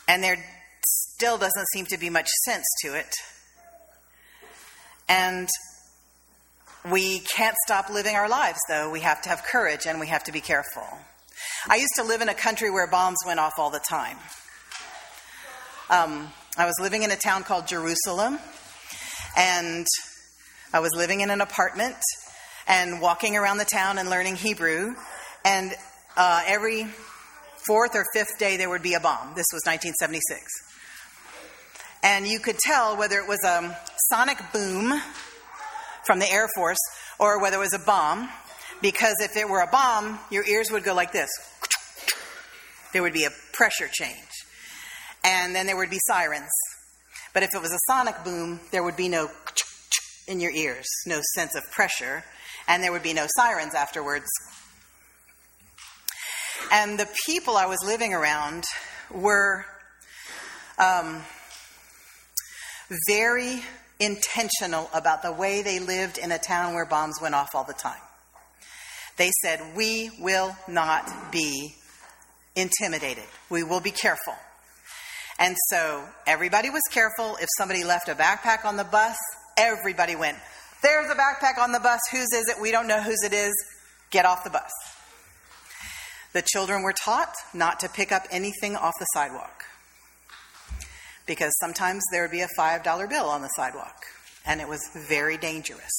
and 0.08 0.22
there 0.22 0.36
still 1.24 1.38
doesn't 1.38 1.66
seem 1.72 1.86
to 1.86 1.96
be 1.96 2.10
much 2.10 2.28
sense 2.44 2.66
to 2.82 2.94
it. 2.94 3.10
And 5.08 5.48
we 6.90 7.20
can't 7.20 7.56
stop 7.64 7.88
living 7.88 8.14
our 8.14 8.28
lives, 8.28 8.58
though. 8.68 8.90
We 8.90 9.00
have 9.00 9.22
to 9.22 9.30
have 9.30 9.42
courage 9.42 9.86
and 9.86 10.00
we 10.00 10.08
have 10.08 10.24
to 10.24 10.32
be 10.32 10.42
careful. 10.42 10.86
I 11.66 11.76
used 11.76 11.94
to 11.96 12.04
live 12.04 12.20
in 12.20 12.28
a 12.28 12.34
country 12.34 12.70
where 12.70 12.86
bombs 12.86 13.16
went 13.26 13.40
off 13.40 13.54
all 13.56 13.70
the 13.70 13.80
time. 13.88 14.18
Um, 15.88 16.30
I 16.58 16.66
was 16.66 16.74
living 16.78 17.04
in 17.04 17.10
a 17.10 17.16
town 17.16 17.42
called 17.42 17.68
Jerusalem, 17.68 18.38
and 19.34 19.86
I 20.74 20.80
was 20.80 20.90
living 20.94 21.22
in 21.22 21.30
an 21.30 21.40
apartment 21.40 21.96
and 22.66 23.00
walking 23.00 23.34
around 23.34 23.56
the 23.56 23.64
town 23.64 23.96
and 23.96 24.10
learning 24.10 24.36
Hebrew. 24.36 24.94
And 25.42 25.74
uh, 26.18 26.42
every 26.46 26.86
fourth 27.66 27.94
or 27.94 28.04
fifth 28.12 28.38
day 28.38 28.58
there 28.58 28.68
would 28.68 28.82
be 28.82 28.92
a 28.92 29.00
bomb. 29.00 29.28
This 29.28 29.46
was 29.54 29.62
1976. 29.64 30.73
And 32.04 32.28
you 32.28 32.38
could 32.38 32.58
tell 32.58 32.96
whether 32.96 33.18
it 33.18 33.26
was 33.26 33.42
a 33.42 33.76
sonic 34.08 34.38
boom 34.52 35.00
from 36.06 36.20
the 36.20 36.30
Air 36.30 36.48
Force 36.54 36.78
or 37.18 37.40
whether 37.40 37.56
it 37.56 37.60
was 37.60 37.72
a 37.72 37.80
bomb, 37.80 38.28
because 38.80 39.16
if 39.20 39.36
it 39.36 39.48
were 39.48 39.60
a 39.60 39.66
bomb, 39.66 40.20
your 40.30 40.46
ears 40.46 40.70
would 40.70 40.84
go 40.84 40.94
like 40.94 41.10
this. 41.10 41.30
There 42.92 43.02
would 43.02 43.12
be 43.12 43.24
a 43.24 43.30
pressure 43.52 43.88
change. 43.90 44.28
And 45.24 45.52
then 45.54 45.66
there 45.66 45.76
would 45.76 45.90
be 45.90 45.98
sirens. 46.06 46.52
But 47.32 47.42
if 47.42 47.54
it 47.54 47.60
was 47.60 47.72
a 47.72 47.78
sonic 47.88 48.22
boom, 48.22 48.60
there 48.70 48.84
would 48.84 48.96
be 48.96 49.08
no 49.08 49.28
in 50.28 50.38
your 50.38 50.52
ears, 50.52 50.86
no 51.06 51.20
sense 51.34 51.56
of 51.56 51.62
pressure, 51.72 52.22
and 52.68 52.82
there 52.82 52.92
would 52.92 53.02
be 53.02 53.12
no 53.12 53.26
sirens 53.36 53.74
afterwards 53.74 54.28
and 56.74 56.98
the 56.98 57.08
people 57.26 57.56
I 57.56 57.66
was 57.66 57.78
living 57.84 58.12
around 58.12 58.64
were 59.10 59.64
um, 60.78 61.22
very 63.08 63.62
intentional 64.00 64.90
about 64.92 65.22
the 65.22 65.32
way 65.32 65.62
they 65.62 65.78
lived 65.78 66.18
in 66.18 66.32
a 66.32 66.38
town 66.38 66.74
where 66.74 66.86
bombs 66.86 67.18
went 67.20 67.34
off 67.34 67.54
all 67.54 67.64
the 67.64 67.72
time. 67.72 68.00
They 69.16 69.30
said, 69.42 69.60
We 69.76 70.10
will 70.20 70.56
not 70.68 71.32
be 71.32 71.74
intimidated, 72.56 73.24
we 73.50 73.62
will 73.62 73.80
be 73.80 73.90
careful. 73.90 74.34
And 75.38 75.56
so 75.68 76.04
everybody 76.28 76.70
was 76.70 76.82
careful. 76.92 77.36
If 77.40 77.48
somebody 77.58 77.82
left 77.82 78.08
a 78.08 78.14
backpack 78.14 78.64
on 78.64 78.76
the 78.76 78.84
bus, 78.84 79.16
everybody 79.56 80.14
went, 80.14 80.38
There's 80.82 81.10
a 81.10 81.14
backpack 81.14 81.58
on 81.58 81.72
the 81.72 81.80
bus. 81.80 82.00
Whose 82.12 82.28
is 82.34 82.48
it? 82.48 82.60
We 82.60 82.70
don't 82.70 82.86
know 82.86 83.00
whose 83.00 83.22
it 83.24 83.32
is. 83.32 83.52
Get 84.10 84.26
off 84.26 84.44
the 84.44 84.50
bus. 84.50 84.70
The 86.32 86.42
children 86.42 86.82
were 86.82 86.92
taught 86.92 87.34
not 87.52 87.80
to 87.80 87.88
pick 87.88 88.10
up 88.10 88.24
anything 88.30 88.76
off 88.76 88.94
the 88.98 89.06
sidewalk 89.14 89.64
because 91.26 91.52
sometimes 91.60 92.02
there 92.12 92.22
would 92.22 92.30
be 92.30 92.40
a 92.40 92.48
$5 92.58 93.08
bill 93.08 93.26
on 93.26 93.42
the 93.42 93.48
sidewalk, 93.48 94.04
and 94.46 94.60
it 94.60 94.68
was 94.68 94.80
very 95.08 95.36
dangerous. 95.36 95.92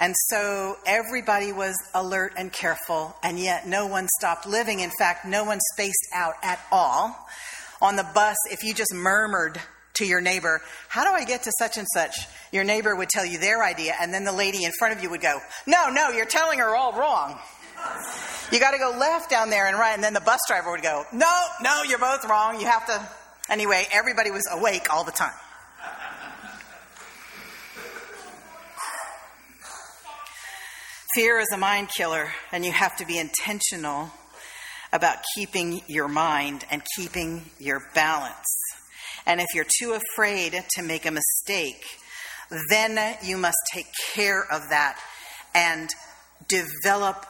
And 0.00 0.14
so 0.28 0.76
everybody 0.86 1.52
was 1.52 1.76
alert 1.94 2.32
and 2.36 2.52
careful, 2.52 3.14
and 3.22 3.38
yet 3.38 3.66
no 3.68 3.86
one 3.86 4.08
stopped 4.18 4.46
living. 4.46 4.80
In 4.80 4.90
fact, 4.98 5.24
no 5.24 5.44
one 5.44 5.60
spaced 5.72 6.08
out 6.12 6.34
at 6.42 6.60
all. 6.72 7.16
On 7.80 7.96
the 7.96 8.06
bus, 8.14 8.36
if 8.50 8.64
you 8.64 8.74
just 8.74 8.92
murmured 8.92 9.60
to 9.94 10.04
your 10.04 10.20
neighbor, 10.20 10.60
How 10.88 11.04
do 11.04 11.10
I 11.10 11.24
get 11.24 11.44
to 11.44 11.52
such 11.58 11.76
and 11.76 11.86
such? 11.94 12.16
Your 12.50 12.64
neighbor 12.64 12.94
would 12.96 13.08
tell 13.08 13.24
you 13.24 13.38
their 13.38 13.62
idea, 13.62 13.94
and 14.00 14.12
then 14.12 14.24
the 14.24 14.32
lady 14.32 14.64
in 14.64 14.72
front 14.78 14.96
of 14.96 15.02
you 15.02 15.10
would 15.10 15.20
go, 15.20 15.38
No, 15.66 15.90
no, 15.90 16.10
you're 16.10 16.26
telling 16.26 16.58
her 16.58 16.74
all 16.74 16.92
wrong. 16.92 17.38
You 18.50 18.60
got 18.60 18.72
to 18.72 18.78
go 18.78 18.96
left 18.98 19.30
down 19.30 19.50
there 19.50 19.66
and 19.66 19.78
right. 19.78 19.94
And 19.94 20.02
then 20.02 20.14
the 20.14 20.20
bus 20.20 20.40
driver 20.48 20.70
would 20.70 20.82
go, 20.82 21.04
No, 21.12 21.40
no, 21.62 21.82
you're 21.82 21.98
both 21.98 22.24
wrong. 22.28 22.60
You 22.60 22.66
have 22.66 22.86
to. 22.86 23.08
Anyway, 23.50 23.86
everybody 23.92 24.30
was 24.30 24.48
awake 24.50 24.86
all 24.90 25.04
the 25.04 25.12
time. 25.12 25.34
Fear 31.14 31.40
is 31.40 31.48
a 31.52 31.58
mind 31.58 31.90
killer, 31.90 32.32
and 32.50 32.64
you 32.64 32.72
have 32.72 32.96
to 32.96 33.06
be 33.06 33.18
intentional 33.18 34.10
about 34.92 35.18
keeping 35.34 35.82
your 35.86 36.08
mind 36.08 36.64
and 36.70 36.82
keeping 36.96 37.44
your 37.60 37.82
balance. 37.94 38.56
And 39.26 39.40
if 39.40 39.46
you're 39.54 39.66
too 39.78 39.92
afraid 39.92 40.64
to 40.76 40.82
make 40.82 41.06
a 41.06 41.10
mistake, 41.10 41.84
then 42.70 43.16
you 43.22 43.36
must 43.36 43.58
take 43.72 43.86
care 44.14 44.42
of 44.50 44.70
that 44.70 44.98
and 45.54 45.90
develop. 46.48 47.26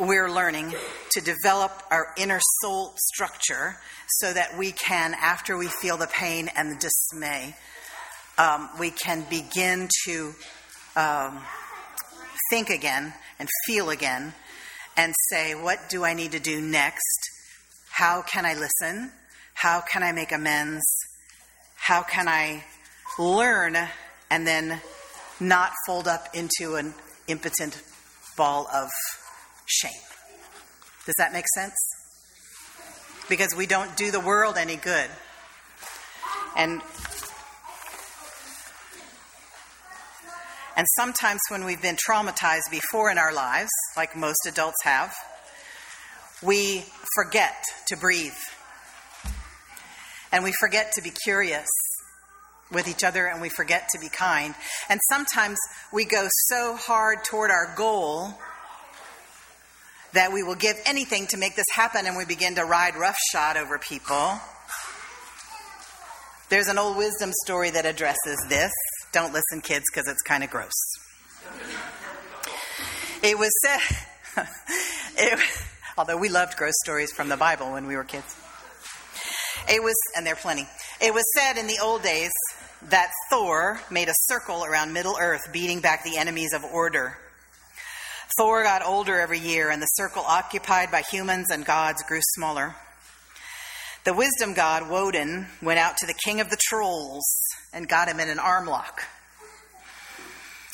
We're 0.00 0.28
learning 0.28 0.74
to 1.12 1.20
develop 1.20 1.70
our 1.88 2.08
inner 2.16 2.40
soul 2.60 2.94
structure 2.96 3.76
so 4.08 4.32
that 4.32 4.58
we 4.58 4.72
can, 4.72 5.14
after 5.14 5.56
we 5.56 5.68
feel 5.68 5.96
the 5.96 6.08
pain 6.08 6.50
and 6.56 6.72
the 6.72 6.76
dismay, 6.80 7.54
um, 8.36 8.70
we 8.80 8.90
can 8.90 9.24
begin 9.30 9.88
to 10.06 10.34
um, 10.96 11.40
think 12.50 12.70
again 12.70 13.14
and 13.38 13.48
feel 13.66 13.90
again 13.90 14.34
and 14.96 15.14
say, 15.30 15.54
what 15.54 15.78
do 15.88 16.04
I 16.04 16.14
need 16.14 16.32
to 16.32 16.40
do 16.40 16.60
next? 16.60 17.30
How 17.92 18.22
can 18.22 18.44
I 18.44 18.54
listen? 18.54 19.12
How 19.54 19.80
can 19.80 20.02
I 20.02 20.10
make 20.10 20.32
amends? 20.32 20.82
How 21.76 22.02
can 22.02 22.26
I 22.26 22.64
learn 23.16 23.76
and 24.28 24.44
then 24.44 24.80
not 25.38 25.70
fold 25.86 26.08
up 26.08 26.34
into 26.34 26.74
an 26.74 26.94
impotent 27.28 27.80
ball 28.36 28.66
of 28.74 28.90
shame? 29.66 29.92
Does 31.06 31.14
that 31.18 31.32
make 31.32 31.46
sense? 31.54 31.74
Because 33.28 33.54
we 33.56 33.66
don't 33.66 33.96
do 33.96 34.10
the 34.10 34.20
world 34.20 34.56
any 34.56 34.76
good. 34.76 35.08
And 36.56 36.82
And 40.76 40.86
sometimes 40.96 41.40
when 41.50 41.64
we've 41.64 41.80
been 41.80 41.96
traumatized 41.96 42.70
before 42.70 43.10
in 43.10 43.18
our 43.18 43.32
lives, 43.32 43.70
like 43.96 44.16
most 44.16 44.44
adults 44.46 44.82
have, 44.82 45.14
we 46.42 46.84
forget 47.14 47.64
to 47.88 47.96
breathe. 47.96 48.32
And 50.32 50.42
we 50.42 50.52
forget 50.58 50.90
to 50.94 51.02
be 51.02 51.12
curious 51.22 51.68
with 52.72 52.88
each 52.88 53.04
other 53.04 53.26
and 53.26 53.40
we 53.40 53.50
forget 53.50 53.88
to 53.92 54.00
be 54.00 54.08
kind. 54.08 54.54
And 54.88 55.00
sometimes 55.08 55.58
we 55.92 56.04
go 56.04 56.26
so 56.46 56.74
hard 56.74 57.22
toward 57.22 57.52
our 57.52 57.72
goal 57.76 58.34
that 60.14 60.32
we 60.32 60.42
will 60.42 60.54
give 60.54 60.76
anything 60.86 61.26
to 61.26 61.36
make 61.36 61.56
this 61.56 61.66
happen 61.74 62.06
and 62.06 62.16
we 62.16 62.24
begin 62.24 62.54
to 62.54 62.64
ride 62.64 62.94
roughshod 62.96 63.56
over 63.56 63.78
people. 63.78 64.38
There's 66.48 66.68
an 66.68 66.78
old 66.78 66.96
wisdom 66.96 67.32
story 67.44 67.70
that 67.70 67.84
addresses 67.84 68.38
this. 68.48 68.72
Don't 69.12 69.32
listen, 69.32 69.60
kids, 69.60 69.84
because 69.92 70.08
it's 70.08 70.22
kind 70.22 70.44
of 70.44 70.50
gross. 70.50 70.72
It 73.22 73.38
was 73.38 73.50
said, 73.64 73.80
it, 75.16 75.40
although 75.98 76.16
we 76.16 76.28
loved 76.28 76.56
gross 76.56 76.74
stories 76.84 77.10
from 77.12 77.28
the 77.28 77.36
Bible 77.36 77.72
when 77.72 77.86
we 77.86 77.96
were 77.96 78.04
kids. 78.04 78.36
It 79.68 79.82
was, 79.82 79.94
and 80.16 80.26
there 80.26 80.34
are 80.34 80.36
plenty. 80.36 80.68
It 81.00 81.12
was 81.12 81.24
said 81.36 81.56
in 81.56 81.66
the 81.66 81.78
old 81.82 82.02
days 82.02 82.30
that 82.90 83.10
Thor 83.30 83.80
made 83.90 84.08
a 84.08 84.14
circle 84.26 84.64
around 84.64 84.92
Middle 84.92 85.16
Earth, 85.18 85.52
beating 85.52 85.80
back 85.80 86.04
the 86.04 86.18
enemies 86.18 86.52
of 86.52 86.62
order. 86.64 87.16
Thor 88.36 88.62
got 88.64 88.84
older 88.84 89.20
every 89.20 89.38
year, 89.38 89.70
and 89.70 89.80
the 89.80 89.86
circle 89.86 90.24
occupied 90.26 90.90
by 90.90 91.02
humans 91.10 91.50
and 91.50 91.64
gods 91.64 92.02
grew 92.02 92.20
smaller. 92.34 92.74
The 94.04 94.12
wisdom 94.12 94.54
god, 94.54 94.90
Woden, 94.90 95.46
went 95.62 95.78
out 95.78 95.96
to 95.98 96.06
the 96.06 96.14
king 96.24 96.40
of 96.40 96.50
the 96.50 96.58
trolls 96.68 97.24
and 97.72 97.88
got 97.88 98.08
him 98.08 98.20
in 98.20 98.28
an 98.28 98.38
arm 98.38 98.66
lock 98.66 99.02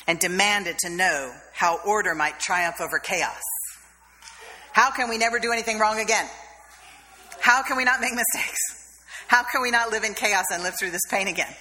and 0.06 0.18
demanded 0.18 0.78
to 0.78 0.90
know 0.90 1.32
how 1.52 1.78
order 1.86 2.14
might 2.14 2.40
triumph 2.40 2.80
over 2.80 2.98
chaos. 2.98 3.42
How 4.72 4.90
can 4.90 5.08
we 5.08 5.18
never 5.18 5.38
do 5.38 5.52
anything 5.52 5.78
wrong 5.78 6.00
again? 6.00 6.26
How 7.40 7.62
can 7.62 7.76
we 7.76 7.84
not 7.84 8.00
make 8.00 8.12
mistakes? 8.12 8.58
How 9.28 9.44
can 9.44 9.62
we 9.62 9.70
not 9.70 9.90
live 9.90 10.02
in 10.02 10.14
chaos 10.14 10.46
and 10.52 10.62
live 10.62 10.74
through 10.78 10.90
this 10.90 11.06
pain 11.08 11.28
again? 11.28 11.54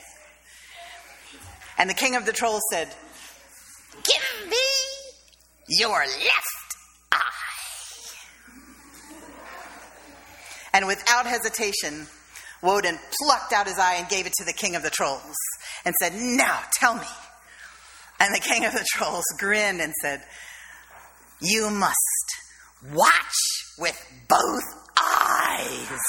And 1.78 1.90
the 1.90 1.94
king 1.94 2.16
of 2.16 2.26
the 2.26 2.34
trolls 2.34 2.64
said, 2.72 2.88
Give 4.04 4.50
me 4.50 4.69
your 5.70 6.00
left 6.00 6.76
eye. 7.12 7.20
And 10.74 10.88
without 10.88 11.26
hesitation, 11.26 12.08
Woden 12.62 12.98
plucked 13.22 13.54
out 13.54 13.68
his 13.68 13.80
eye 13.80 13.96
and 13.96 14.10
gave 14.10 14.26
it 14.26 14.34
to 14.40 14.46
the 14.46 14.54
king 14.54 14.76
of 14.76 14.84
the 14.84 14.90
trolls 14.90 15.36
and 15.86 15.96
said, 16.02 16.14
Now 16.16 16.60
tell 16.74 16.96
me. 16.96 17.08
And 18.20 18.36
the 18.36 18.40
king 18.40 18.66
of 18.66 18.74
the 18.74 18.86
trolls 18.94 19.24
grinned 19.38 19.80
and 19.80 19.94
said, 20.02 20.24
You 21.42 21.70
must 21.70 21.96
watch 22.94 23.36
with 23.78 23.98
both 24.28 24.64
eyes. 25.00 26.00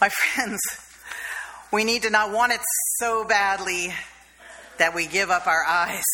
My 0.00 0.08
friends, 0.08 0.60
we 1.72 1.84
need 1.84 2.02
to 2.02 2.10
not 2.10 2.32
want 2.32 2.52
it 2.52 2.60
so 2.98 3.24
badly 3.24 3.94
that 4.78 4.94
we 4.94 5.06
give 5.06 5.30
up 5.30 5.46
our 5.46 5.64
eyes. 5.64 6.04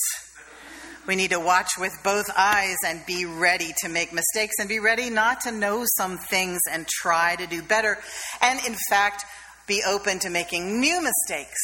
We 1.06 1.16
need 1.16 1.30
to 1.30 1.40
watch 1.40 1.70
with 1.78 1.92
both 2.02 2.26
eyes 2.36 2.76
and 2.84 3.06
be 3.06 3.24
ready 3.24 3.72
to 3.78 3.88
make 3.88 4.12
mistakes 4.12 4.56
and 4.58 4.68
be 4.68 4.80
ready 4.80 5.08
not 5.08 5.40
to 5.42 5.52
know 5.52 5.84
some 5.96 6.18
things 6.18 6.60
and 6.70 6.86
try 6.86 7.36
to 7.36 7.46
do 7.46 7.62
better. 7.62 7.96
And 8.42 8.58
in 8.66 8.76
fact, 8.90 9.24
be 9.66 9.82
open 9.86 10.18
to 10.20 10.30
making 10.30 10.80
new 10.80 11.00
mistakes. 11.00 11.60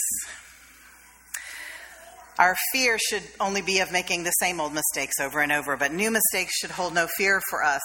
Our 2.39 2.57
fear 2.73 2.99
should 2.99 3.25
only 3.41 3.63
be 3.63 3.81
of 3.81 3.93
making 3.93 4.25
the 4.25 4.31
same 4.31 4.61
old 4.61 4.73
mistakes 4.73 5.21
over 5.21 5.41
and 5.41 5.53
over, 5.53 5.77
but 5.77 5.93
new 5.93 6.11
mistakes 6.11 6.57
should 6.57 6.71
hold 6.71 6.95
no 6.95 7.09
fear 7.19 7.43
for 7.51 7.63
us 7.63 7.83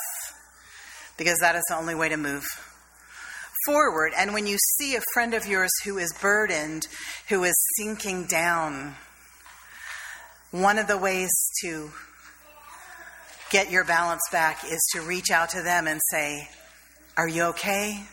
because 1.18 1.40
that 1.40 1.56
is 1.56 1.64
the 1.68 1.76
only 1.76 1.96
way 1.96 2.08
to 2.10 2.18
move 2.18 2.46
forward. 3.68 4.14
And 4.18 4.34
when 4.34 4.48
you 4.48 4.58
see 4.78 4.96
a 4.96 5.02
friend 5.14 5.34
of 5.34 5.46
yours 5.46 5.70
who 5.84 5.98
is 5.98 6.14
burdened, 6.22 6.88
who 7.30 7.44
is 7.44 7.56
sinking 7.78 8.26
down, 8.26 8.96
one 10.52 10.80
of 10.80 10.88
the 10.88 10.98
ways 10.98 11.30
to 11.62 11.92
get 13.52 13.70
your 13.70 13.84
balance 13.84 14.24
back 14.32 14.64
is 14.64 14.80
to 14.94 15.02
reach 15.02 15.30
out 15.30 15.50
to 15.50 15.62
them 15.62 15.86
and 15.86 16.00
say, 16.12 16.48
Are 17.18 17.28
you 17.28 17.44
okay? 17.44 18.04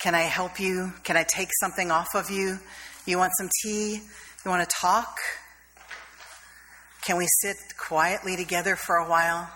Can 0.00 0.14
I 0.14 0.22
help 0.22 0.58
you? 0.58 0.92
Can 1.04 1.16
I 1.16 1.24
take 1.28 1.50
something 1.60 1.90
off 1.90 2.08
of 2.14 2.30
you? 2.30 2.58
You 3.06 3.18
want 3.18 3.32
some 3.38 3.50
tea? 3.62 4.00
You 4.44 4.50
want 4.50 4.68
to 4.68 4.76
talk? 4.80 5.18
Can 7.06 7.18
we 7.18 7.26
sit 7.42 7.56
quietly 7.78 8.34
together 8.36 8.76
for 8.76 8.96
a 8.96 9.08
while? 9.08 9.50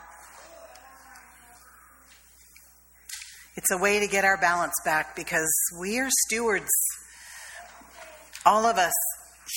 It's 3.59 3.73
a 3.73 3.77
way 3.77 3.99
to 3.99 4.07
get 4.07 4.25
our 4.25 4.37
balance 4.37 4.75
back 4.85 5.17
because 5.17 5.53
we 5.81 5.99
are 5.99 6.07
stewards. 6.29 6.71
All 8.47 8.65
of 8.65 8.79
us 8.79 8.93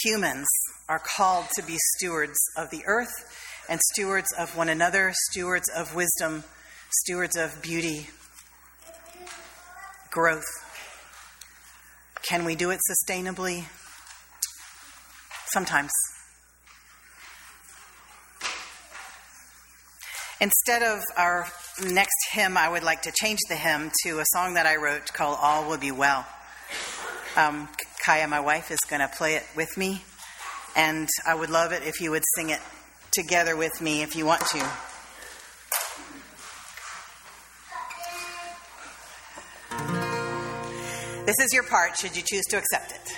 humans 0.03 0.47
are 0.89 0.97
called 0.97 1.45
to 1.53 1.61
be 1.61 1.77
stewards 1.97 2.39
of 2.57 2.71
the 2.71 2.81
earth 2.87 3.13
and 3.69 3.79
stewards 3.91 4.33
of 4.39 4.57
one 4.57 4.69
another, 4.69 5.11
stewards 5.29 5.69
of 5.69 5.93
wisdom, 5.93 6.43
stewards 6.89 7.37
of 7.37 7.61
beauty, 7.61 8.07
growth. 10.09 10.49
Can 12.23 12.43
we 12.43 12.55
do 12.55 12.71
it 12.71 12.79
sustainably? 12.89 13.65
Sometimes. 15.53 15.91
Instead 20.41 20.81
of 20.81 21.03
our 21.17 21.47
next 21.83 22.15
hymn, 22.31 22.57
I 22.57 22.67
would 22.67 22.81
like 22.81 23.03
to 23.03 23.11
change 23.11 23.37
the 23.47 23.55
hymn 23.55 23.91
to 24.03 24.19
a 24.19 24.25
song 24.33 24.55
that 24.55 24.65
I 24.65 24.77
wrote 24.77 25.13
called 25.13 25.37
All 25.39 25.69
Will 25.69 25.77
Be 25.77 25.91
Well. 25.91 26.25
Um, 27.37 27.69
Kaya, 28.03 28.27
my 28.27 28.39
wife, 28.39 28.71
is 28.71 28.79
going 28.89 29.01
to 29.01 29.07
play 29.07 29.35
it 29.35 29.43
with 29.55 29.77
me. 29.77 30.01
And 30.75 31.07
I 31.27 31.35
would 31.35 31.51
love 31.51 31.73
it 31.73 31.83
if 31.83 32.01
you 32.01 32.09
would 32.09 32.23
sing 32.35 32.49
it 32.49 32.59
together 33.11 33.55
with 33.55 33.79
me 33.81 34.01
if 34.01 34.15
you 34.15 34.25
want 34.25 34.41
to. 34.47 34.67
This 41.27 41.39
is 41.39 41.53
your 41.53 41.63
part, 41.63 41.99
should 41.99 42.15
you 42.15 42.23
choose 42.25 42.45
to 42.45 42.57
accept 42.57 42.93
it. 42.93 43.15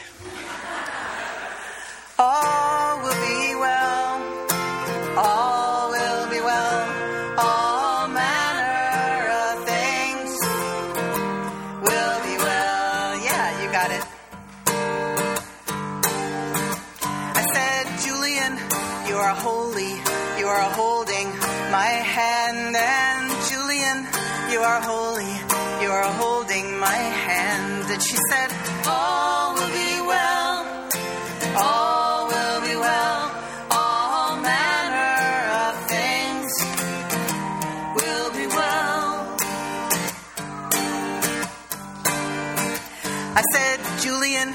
She 28.05 28.17
said, 28.29 28.49
All 28.85 29.53
will 29.53 29.67
be 29.69 29.93
well, 30.11 30.55
all 31.57 32.27
will 32.27 32.61
be 32.61 32.75
well, 32.75 33.31
all 33.71 34.35
manner 34.41 35.15
of 35.63 35.73
things 35.87 36.51
will 37.95 38.29
be 38.39 38.47
well. 38.47 39.37
I 43.35 43.43
said, 43.53 43.79
Julian, 44.01 44.53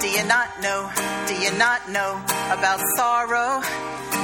do 0.00 0.08
you 0.08 0.24
not 0.24 0.48
know? 0.62 0.90
Do 1.26 1.34
you 1.34 1.52
not 1.58 1.88
know 1.90 2.20
about 2.56 2.80
sorrow? 2.96 3.62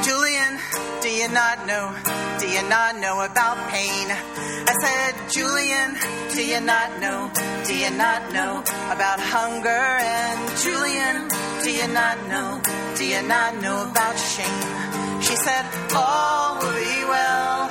Julian, 0.04 0.58
do 1.00 1.08
you 1.08 1.28
not 1.28 1.66
know? 1.66 1.94
Do 2.40 2.46
you 2.48 2.62
not 2.68 2.96
know 2.98 3.24
about 3.24 3.56
pain? 3.70 4.35
I 4.68 4.74
said, 4.82 5.30
Julian, 5.30 5.96
do 6.34 6.44
you 6.44 6.60
not 6.60 7.00
know? 7.00 7.30
Do 7.66 7.74
you 7.76 7.90
not 7.90 8.32
know 8.32 8.58
about 8.90 9.20
hunger? 9.20 9.68
And 9.68 10.40
Julian, 10.58 11.28
do 11.62 11.70
you 11.70 11.86
not 11.94 12.16
know? 12.26 12.60
Do 12.96 13.06
you 13.06 13.22
not 13.22 13.60
know 13.62 13.88
about 13.88 14.18
shame? 14.18 15.22
She 15.22 15.36
said, 15.36 15.64
All 15.94 16.58
will 16.58 16.74
be 16.74 16.98
well. 17.14 17.70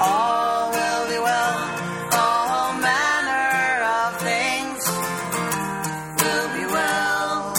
All 0.00 0.70
will 0.74 1.04
be 1.14 1.18
well. 1.30 1.58
All 2.18 2.72
manner 2.82 3.70
of 3.98 4.10
things 4.30 4.80
will 6.22 6.48
be 6.58 6.66
well. 6.74 7.54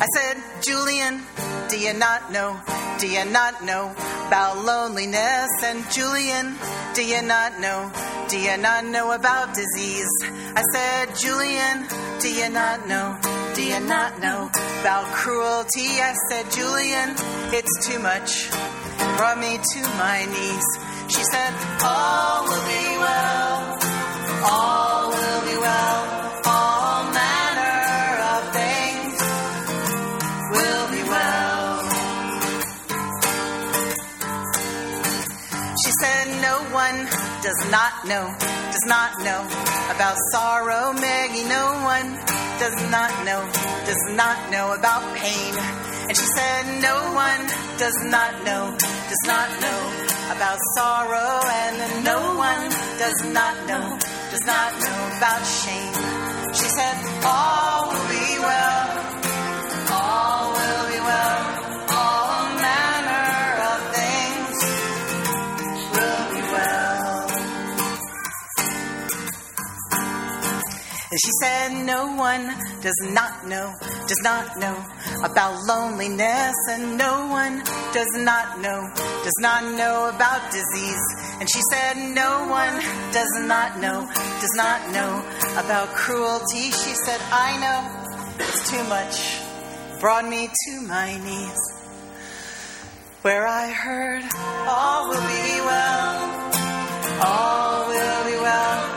I 0.00 0.06
said, 0.16 0.36
Julian, 0.62 1.20
do 1.68 1.78
you 1.78 1.92
not 1.92 2.32
know? 2.32 2.58
Do 2.98 3.06
you 3.08 3.24
not 3.26 3.62
know 3.64 3.94
about 4.26 4.64
loneliness? 4.64 5.50
And 5.62 5.84
Julian, 5.90 6.56
do 6.94 7.04
you 7.04 7.22
not 7.22 7.60
know? 7.60 7.90
Do 8.28 8.38
you 8.38 8.56
not 8.56 8.84
know 8.84 9.12
about 9.12 9.54
disease? 9.54 10.10
I 10.56 10.62
said, 10.72 11.16
Julian, 11.16 11.86
do 12.20 12.28
you 12.32 12.48
not 12.50 12.88
know? 12.88 13.18
Do 13.54 13.62
you 13.62 13.80
not 13.80 14.20
know 14.20 14.50
about 14.80 15.06
cruelty? 15.12 15.88
I 16.00 16.14
said, 16.28 16.50
Julian, 16.50 17.10
it's 17.52 17.86
too 17.86 17.98
much. 17.98 18.50
Brought 19.16 19.38
me 19.38 19.58
to 19.58 19.80
my 19.98 20.24
knees. 20.24 20.68
She 21.08 21.22
said, 21.22 21.52
All 21.82 22.44
will 22.44 22.66
be 22.66 22.86
well. 22.98 23.78
All 24.50 24.83
not 37.74 38.06
know, 38.06 38.30
does 38.70 38.86
not 38.86 39.18
know 39.26 39.42
about 39.90 40.16
sorrow. 40.30 40.92
Maggie, 40.92 41.42
no 41.42 41.66
one 41.82 42.06
does 42.62 42.78
not 42.94 43.10
know, 43.26 43.42
does 43.90 44.04
not 44.14 44.38
know 44.52 44.74
about 44.78 45.02
pain. 45.16 45.54
And 46.06 46.16
she 46.16 46.28
said, 46.38 46.62
No 46.88 46.96
one 47.26 47.40
does 47.82 47.98
not 48.14 48.32
know, 48.46 48.62
does 49.10 49.24
not 49.26 49.48
know 49.64 49.80
about 50.36 50.58
sorrow. 50.76 51.32
And 51.62 52.04
no 52.04 52.20
one 52.38 52.62
does 53.02 53.18
not 53.34 53.54
know, 53.66 53.98
does 54.30 54.46
not 54.46 54.70
know 54.78 55.00
about 55.18 55.42
shame. 55.42 55.94
She 56.54 56.68
said, 56.78 56.96
All 57.26 57.90
will 57.90 58.06
be 58.06 58.38
well, 58.38 58.93
And 71.14 71.20
she 71.24 71.30
said, 71.42 71.86
No 71.86 72.16
one 72.16 72.44
does 72.80 72.98
not 73.12 73.46
know, 73.46 73.72
does 74.08 74.20
not 74.24 74.58
know 74.58 74.84
about 75.22 75.62
loneliness, 75.62 76.56
and 76.70 76.98
no 76.98 77.28
one 77.28 77.62
does 77.92 78.10
not 78.16 78.58
know, 78.58 78.90
does 79.22 79.38
not 79.38 79.62
know 79.78 80.10
about 80.12 80.50
disease. 80.50 81.06
And 81.38 81.48
she 81.48 81.60
said, 81.70 81.94
No 82.16 82.48
one 82.50 82.82
does 83.12 83.30
not 83.42 83.78
know, 83.78 84.10
does 84.40 84.54
not 84.56 84.90
know 84.90 85.22
about 85.64 85.94
cruelty. 85.94 86.72
She 86.72 86.94
said, 87.06 87.20
I 87.30 87.60
know 87.62 87.78
it's 88.40 88.68
too 88.72 88.82
much, 88.88 89.38
brought 90.00 90.28
me 90.28 90.48
to 90.48 90.80
my 90.80 91.16
knees. 91.22 91.60
Where 93.22 93.46
I 93.46 93.70
heard, 93.70 94.24
all 94.66 95.10
will 95.10 95.26
be 95.30 95.60
well, 95.62 96.50
all 97.22 97.86
will 97.86 98.24
be 98.24 98.36
well, 98.42 98.93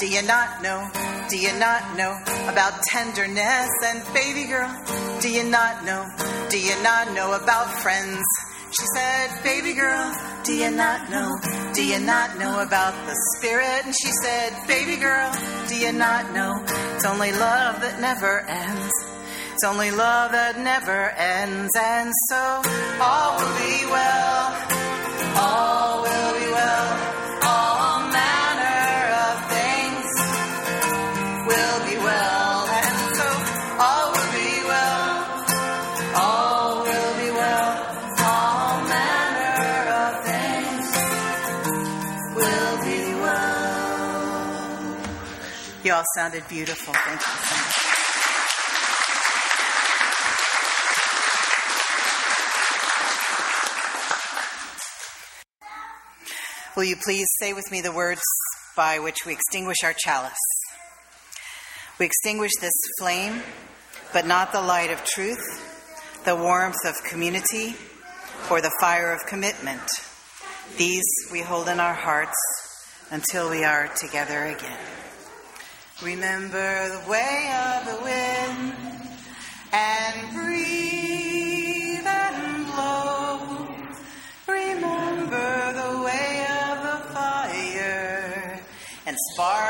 do 0.00 0.08
you 0.08 0.22
not 0.22 0.62
know? 0.62 0.88
Do 1.28 1.38
you 1.38 1.52
not 1.58 1.94
know 1.94 2.16
about 2.48 2.82
tenderness? 2.84 3.68
And 3.84 4.02
baby 4.14 4.48
girl, 4.48 4.72
do 5.20 5.28
you 5.28 5.44
not 5.44 5.84
know? 5.84 6.06
Do 6.48 6.58
you 6.58 6.74
not 6.82 7.12
know 7.12 7.34
about 7.34 7.70
friends? 7.82 8.24
She 8.70 8.86
said, 8.94 9.42
Baby 9.42 9.74
girl, 9.74 10.16
do 10.44 10.54
you 10.54 10.70
not 10.70 11.10
know? 11.10 11.28
Do 11.74 11.84
you 11.84 11.98
not 11.98 12.38
know 12.38 12.62
about 12.62 12.94
the 13.06 13.16
Spirit? 13.36 13.84
And 13.84 13.94
she 13.94 14.10
said, 14.22 14.56
Baby 14.66 14.96
girl, 14.96 15.30
do 15.68 15.76
you 15.76 15.92
not 15.92 16.32
know? 16.32 16.62
It's 16.94 17.04
only 17.04 17.32
love 17.32 17.80
that 17.82 18.00
never 18.00 18.40
ends. 18.48 18.92
It's 19.52 19.64
only 19.64 19.90
love 19.90 20.32
that 20.32 20.58
never 20.58 21.10
ends. 21.10 21.70
And 21.76 22.10
so 22.28 22.62
all 23.02 23.36
will 23.36 23.58
be 23.58 23.84
well. 23.90 24.54
All 25.36 26.02
will 26.02 26.40
be 26.40 26.46
well. 26.52 27.09
All 46.00 46.06
sounded 46.16 46.48
beautiful. 46.48 46.94
Thank 46.94 47.20
you 47.20 47.26
so 47.26 47.56
much. 47.56 47.76
Will 56.74 56.84
you 56.84 56.96
please 56.96 57.26
say 57.38 57.52
with 57.52 57.70
me 57.70 57.82
the 57.82 57.92
words 57.92 58.22
by 58.74 58.98
which 58.98 59.26
we 59.26 59.34
extinguish 59.34 59.76
our 59.84 59.92
chalice? 59.92 60.32
We 61.98 62.06
extinguish 62.06 62.52
this 62.62 62.72
flame, 62.98 63.42
but 64.14 64.26
not 64.26 64.52
the 64.52 64.62
light 64.62 64.90
of 64.90 65.04
truth, 65.04 66.22
the 66.24 66.34
warmth 66.34 66.82
of 66.86 66.94
community, 67.04 67.74
or 68.50 68.62
the 68.62 68.72
fire 68.80 69.12
of 69.12 69.26
commitment. 69.26 69.82
These 70.78 71.04
we 71.30 71.42
hold 71.42 71.68
in 71.68 71.78
our 71.78 71.92
hearts 71.92 72.38
until 73.10 73.50
we 73.50 73.64
are 73.64 73.88
together 73.88 74.44
again. 74.44 74.78
Remember 76.02 76.88
the 76.88 77.10
way 77.10 77.52
of 77.52 77.84
the 77.84 78.02
wind 78.02 78.72
and 79.70 80.34
breathe 80.34 82.06
and 82.06 82.66
blow. 82.66 83.68
Remember 84.48 85.72
the 85.74 86.02
way 86.02 86.46
of 86.70 86.82
the 86.82 87.12
fire 87.12 88.60
and 89.04 89.16
sparkle 89.34 89.69